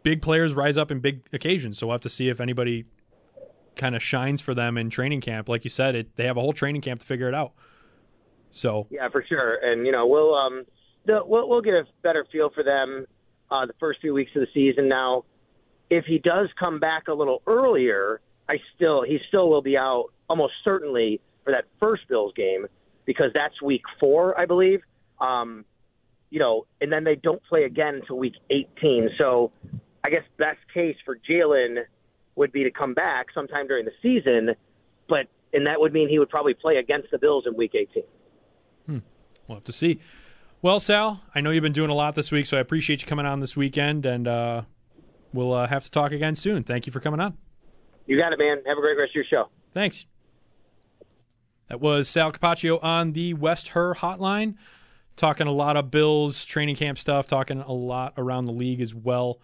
big 0.03 0.23
players 0.23 0.55
rise 0.55 0.77
up 0.77 0.91
in 0.91 1.01
big 1.01 1.23
occasions. 1.33 1.79
So 1.79 1.87
we'll 1.87 1.95
have 1.95 2.03
to 2.03 2.11
see 2.11 2.29
if 2.29 2.41
anybody 2.41 2.85
kind 3.77 3.97
of 3.97 4.03
shines 4.03 4.41
for 4.41 4.55
them 4.55 4.79
in 4.79 4.91
training 4.91 5.21
camp. 5.21 5.49
Like 5.49 5.65
you 5.65 5.71
said, 5.71 5.95
it 5.95 6.17
they 6.17 6.25
have 6.27 6.37
a 6.37 6.41
whole 6.41 6.53
training 6.53 6.83
camp 6.83 7.01
to 7.01 7.07
figure 7.07 7.29
it 7.29 7.35
out. 7.35 7.53
So 8.53 8.87
yeah, 8.91 9.09
for 9.09 9.25
sure, 9.29 9.57
and 9.57 9.85
you 9.85 9.93
know 9.93 10.07
we'll 10.07 10.35
um 10.35 10.65
the, 11.07 11.21
we'll 11.25 11.49
we'll 11.49 11.63
get 11.63 11.75
a 11.75 11.85
better 12.03 12.27
feel 12.31 12.51
for 12.55 12.63
them 12.63 13.07
uh, 13.51 13.67
the 13.67 13.75
first 13.81 14.01
few 14.01 14.15
weeks 14.15 14.31
of 14.37 14.43
the 14.43 14.49
season. 14.55 14.89
Now, 14.89 15.25
if 15.91 16.05
he 16.07 16.19
does 16.19 16.49
come 16.59 16.79
back 16.79 17.09
a 17.09 17.13
little 17.13 17.43
earlier, 17.47 18.21
I 18.49 18.57
still 18.75 19.03
he 19.03 19.19
still 19.29 19.51
will 19.51 19.63
be 19.63 19.77
out 19.77 20.11
almost 20.29 20.55
certainly 20.65 21.21
for 21.45 21.53
that 21.53 21.65
first 21.79 22.09
Bills 22.09 22.33
game 22.37 22.67
because 23.05 23.31
that's 23.35 23.61
week 23.63 23.83
four, 24.01 24.39
I 24.39 24.47
believe. 24.47 24.81
Um, 25.21 25.65
you 26.31 26.41
know, 26.41 26.67
and 26.81 26.91
then 26.91 27.05
they 27.05 27.15
don't 27.15 27.43
play 27.45 27.65
again 27.65 27.97
until 27.97 28.19
week 28.19 28.35
18. 28.51 29.11
So 29.19 29.53
I 30.03 30.11
guess 30.11 30.23
best 30.39 30.59
case 30.73 30.97
for 31.05 31.17
Jalen 31.17 31.85
would 32.37 32.53
be 32.53 32.65
to 32.65 32.71
come 32.71 32.95
back 32.95 33.27
sometime 33.33 33.69
during 33.69 33.85
the 33.85 33.93
season, 34.03 34.55
but 35.09 35.27
and 35.53 35.67
that 35.67 35.81
would 35.81 35.93
mean 35.93 36.09
he 36.09 36.19
would 36.19 36.29
probably 36.29 36.55
play 36.55 36.77
against 36.77 37.11
the 37.13 37.19
Bills 37.19 37.45
in 37.47 37.57
week 37.57 37.75
18. 37.75 38.03
Hmm. 38.87 38.99
We'll 39.47 39.59
have 39.59 39.65
to 39.65 39.73
see. 39.73 40.01
Well, 40.63 40.81
Sal, 40.81 41.21
I 41.35 41.41
know 41.41 41.51
you've 41.51 41.63
been 41.63 41.73
doing 41.73 41.91
a 41.91 41.95
lot 41.95 42.15
this 42.15 42.33
week, 42.33 42.47
so 42.47 42.57
I 42.57 42.61
appreciate 42.61 43.03
you 43.03 43.07
coming 43.07 43.27
on 43.27 43.41
this 43.41 43.57
weekend, 43.57 44.05
and 44.05 44.27
uh, 44.27 44.63
we'll 45.33 45.53
uh, 45.53 45.69
have 45.69 45.85
to 45.85 45.91
talk 45.91 46.11
again 46.11 46.35
soon. 46.35 46.65
Thank 46.65 46.87
you 46.87 46.93
for 46.93 47.01
coming 47.01 47.21
on. 47.21 47.37
You 48.07 48.19
got 48.19 48.33
it, 48.33 48.39
man. 48.39 48.63
Have 48.67 48.79
a 48.79 48.81
great 48.81 48.99
rest 48.99 49.11
of 49.11 49.15
your 49.15 49.25
show. 49.31 49.51
Thanks. 49.73 50.07
That 51.69 51.81
was 51.81 52.09
Sal 52.09 52.33
Capaccio 52.33 52.83
on 52.83 53.13
the 53.13 53.35
West 53.35 53.69
Herr 53.69 53.95
hotline, 53.95 54.55
talking 55.17 55.47
a 55.47 55.53
lot 55.53 55.77
of 55.77 55.91
Bills 55.91 56.45
training 56.45 56.77
camp 56.77 56.99
stuff, 56.99 57.27
talking 57.27 57.61
a 57.61 57.73
lot 57.73 58.15
around 58.17 58.45
the 58.45 58.53
league 58.53 58.81
as 58.81 58.95
well. 58.95 59.41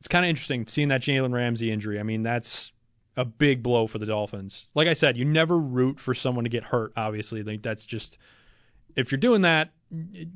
It's 0.00 0.08
kind 0.08 0.24
of 0.24 0.30
interesting 0.30 0.66
seeing 0.66 0.88
that 0.88 1.02
Jalen 1.02 1.32
Ramsey 1.32 1.70
injury. 1.70 2.00
I 2.00 2.02
mean, 2.02 2.22
that's 2.22 2.72
a 3.16 3.24
big 3.24 3.62
blow 3.62 3.86
for 3.86 3.98
the 3.98 4.06
Dolphins. 4.06 4.66
Like 4.74 4.88
I 4.88 4.94
said, 4.94 5.16
you 5.16 5.24
never 5.24 5.58
root 5.58 6.00
for 6.00 6.14
someone 6.14 6.44
to 6.44 6.50
get 6.50 6.64
hurt, 6.64 6.92
obviously. 6.96 7.42
Like 7.42 7.62
that's 7.62 7.84
just 7.84 8.18
if 8.96 9.12
you're 9.12 9.18
doing 9.18 9.42
that, 9.42 9.70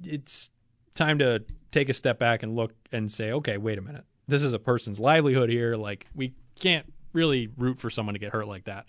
it's 0.05 0.51
time 0.95 1.19
to 1.19 1.43
take 1.73 1.89
a 1.89 1.95
step 1.95 2.19
back 2.19 2.43
and 2.43 2.55
look 2.55 2.73
and 2.93 3.11
say, 3.11 3.33
okay, 3.33 3.57
wait 3.57 3.79
a 3.79 3.83
minute. 3.83 4.05
This 4.29 4.43
is 4.43 4.53
a 4.53 4.59
person's 4.59 4.99
livelihood 5.01 5.49
here. 5.49 5.77
Like 5.77 6.07
we 6.15 6.35
can't 6.59 6.93
really 7.13 7.49
root 7.57 7.79
for 7.79 7.91
someone 7.91 8.15
to 8.15 8.19
get 8.19 8.33
hurt 8.33 8.49
like 8.49 8.65
that. 8.65 8.87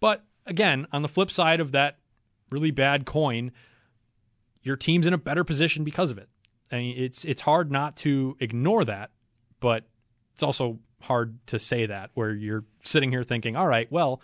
But 0.00 0.24
again, 0.50 0.86
on 0.92 1.00
the 1.02 1.08
flip 1.08 1.30
side 1.30 1.60
of 1.60 1.72
that 1.72 1.98
really 2.50 2.70
bad 2.70 3.06
coin, 3.06 3.52
your 4.62 4.76
team's 4.76 5.06
in 5.06 5.14
a 5.14 5.18
better 5.18 5.44
position 5.44 5.84
because 5.84 6.10
of 6.10 6.18
it. 6.18 6.28
I 6.70 6.76
mean, 6.76 6.98
it's 6.98 7.24
it's 7.24 7.40
hard 7.40 7.72
not 7.72 7.96
to 7.98 8.36
ignore 8.40 8.84
that, 8.84 9.10
but 9.60 9.84
it's 10.34 10.42
also 10.42 10.78
hard 11.00 11.38
to 11.46 11.58
say 11.58 11.86
that 11.86 12.10
where 12.14 12.32
you're 12.32 12.64
sitting 12.84 13.10
here 13.10 13.24
thinking, 13.24 13.56
all 13.56 13.66
right, 13.66 13.90
well, 13.90 14.20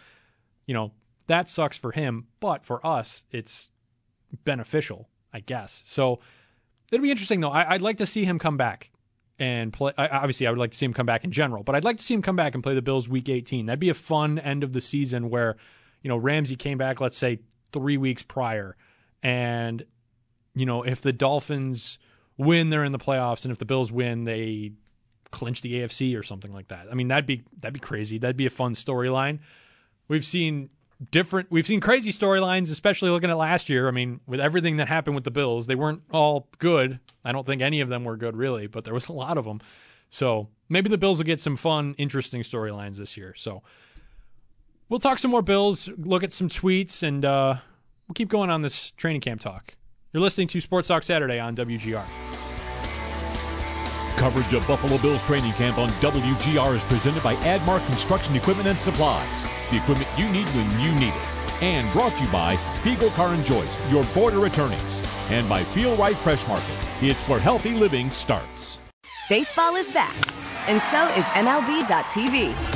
you 0.67 0.75
know, 0.75 0.93
that 1.27 1.49
sucks 1.49 1.79
for 1.79 1.93
him, 1.93 2.27
but 2.41 2.65
for 2.65 2.85
us, 2.87 3.25
it's 3.31 3.71
beneficial, 4.45 5.09
I 5.33 5.41
guess. 5.41 5.83
So 5.87 6.21
it'll 6.93 7.03
be 7.03 7.11
interesting 7.11 7.41
though. 7.41 7.51
I, 7.51 7.73
would 7.73 7.83
like 7.83 7.99
to 7.99 8.07
see 8.07 8.25
him 8.25 8.39
come 8.39 8.57
back 8.57 8.91
and 9.39 9.73
play. 9.73 9.93
Obviously, 9.97 10.47
I 10.47 10.51
would 10.51 10.59
like 10.59 10.73
to 10.73 10.77
see 10.77 10.87
him 10.87 10.95
come 10.95 11.07
back 11.07 11.25
in 11.25 11.33
general, 11.33 11.63
but 11.63 11.75
I'd 11.75 11.85
like 11.85 11.97
to 11.97 12.03
see 12.03 12.15
him 12.15 12.23
come 12.23 12.37
back 12.37 12.55
and 12.55 12.63
play 12.63 12.75
the 12.75 12.83
Bills 12.83 13.09
Week 13.09 13.29
18. 13.29 13.67
That'd 13.67 13.81
be 13.81 13.89
a 13.89 13.95
fun 13.95 14.39
end 14.39 14.63
of 14.63 14.73
the 14.73 14.81
season 14.81 15.31
where, 15.31 15.57
you 16.03 16.09
know, 16.09 16.17
Ramsey 16.17 16.57
came 16.57 16.79
back, 16.79 17.01
let's 17.01 17.17
say 17.17 17.41
three 17.73 17.97
weeks 17.97 18.23
prior, 18.23 18.77
and 19.23 19.85
you 20.55 20.67
know, 20.67 20.83
if 20.83 21.01
the 21.01 21.13
Dolphins 21.13 21.99
win, 22.39 22.71
they're 22.71 22.85
in 22.85 22.93
the 22.93 22.99
playoffs, 22.99 23.45
and 23.45 23.53
if 23.53 23.59
the 23.59 23.65
Bills 23.65 23.93
win, 23.93 24.25
they 24.25 24.73
clinch 25.31 25.61
the 25.61 25.75
AFC 25.75 26.19
or 26.19 26.23
something 26.23 26.53
like 26.53 26.69
that. 26.69 26.87
I 26.91 26.95
mean, 26.95 27.09
that'd 27.09 27.27
be 27.27 27.43
that'd 27.61 27.75
be 27.75 27.81
crazy. 27.81 28.19
That'd 28.19 28.37
be 28.37 28.47
a 28.47 28.51
fun 28.51 28.75
storyline. 28.75 29.41
We've 30.09 30.25
seen 30.25 30.71
different 31.11 31.51
we've 31.51 31.67
seen 31.67 31.81
crazy 31.81 32.11
storylines 32.11 32.71
especially 32.71 33.11
looking 33.11 33.29
at 33.29 33.37
last 33.37 33.69
year 33.69 33.87
i 33.87 33.91
mean 33.91 34.19
with 34.27 34.41
everything 34.41 34.79
that 34.79 34.89
happened 34.89 35.15
with 35.15 35.25
the 35.25 35.31
bills 35.31 35.67
they 35.67 35.75
weren't 35.75 36.01
all 36.11 36.49
good 36.59 36.99
i 37.23 37.33
don't 37.33 37.45
think 37.45 37.61
any 37.61 37.83
of 37.83 37.91
them 37.91 38.03
were 38.03 38.17
good 38.17 38.35
really 38.35 38.67
but 38.67 38.85
there 38.85 38.95
was 38.95 39.09
a 39.09 39.13
lot 39.13 39.37
of 39.37 39.45
them 39.45 39.61
so 40.09 40.49
maybe 40.71 40.89
the 40.89 40.97
bills 40.97 41.19
will 41.19 41.27
get 41.27 41.39
some 41.39 41.55
fun 41.55 41.95
interesting 41.99 42.41
storylines 42.41 42.97
this 42.97 43.15
year 43.15 43.35
so 43.37 43.63
we'll 44.89 45.01
talk 45.01 45.19
some 45.19 45.31
more 45.31 45.43
bills 45.43 45.89
look 45.99 46.23
at 46.23 46.33
some 46.33 46.49
tweets 46.49 47.03
and 47.03 47.25
uh, 47.25 47.57
we'll 48.09 48.15
keep 48.15 48.29
going 48.29 48.51
on 48.51 48.63
this 48.63 48.91
training 48.93 49.21
camp 49.21 49.41
talk 49.41 49.75
you're 50.13 50.23
listening 50.23 50.49
to 50.49 50.61
sports 50.61 50.89
talk 50.89 51.03
saturday 51.03 51.39
on 51.39 51.55
wgr 51.57 52.05
Coverage 54.17 54.55
of 54.55 54.67
Buffalo 54.67 54.97
Bills 54.99 55.23
training 55.23 55.53
camp 55.53 55.79
on 55.79 55.91
WGR 56.01 56.75
is 56.75 56.85
presented 56.85 57.23
by 57.23 57.35
Admark 57.37 57.87
Construction 57.87 58.35
Equipment 58.35 58.67
and 58.67 58.79
Supplies. 58.79 59.43
The 59.71 59.77
equipment 59.77 60.09
you 60.17 60.27
need 60.31 60.47
when 60.49 60.81
you 60.81 60.95
need 60.99 61.13
it. 61.13 61.63
And 61.63 61.91
brought 61.93 62.13
to 62.13 62.25
you 62.25 62.31
by 62.31 62.59
Beagle 62.83 63.11
Car 63.11 63.35
and 63.35 63.45
Joyce, 63.45 63.77
your 63.91 64.05
border 64.15 64.47
attorneys. 64.47 64.81
And 65.31 65.49
by 65.49 65.65
Feel 65.65 65.97
Rite 65.97 66.17
Fresh 66.17 66.47
Markets. 66.49 66.89
It's 67.03 67.29
where 67.29 67.41
healthy 67.41 67.73
living 67.73 68.11
starts. 68.11 68.79
Baseball 69.29 69.75
is 69.77 69.91
back, 69.91 70.17
and 70.69 70.81
so 70.91 71.07
is 71.19 71.25
MLB.tv. 71.35 72.76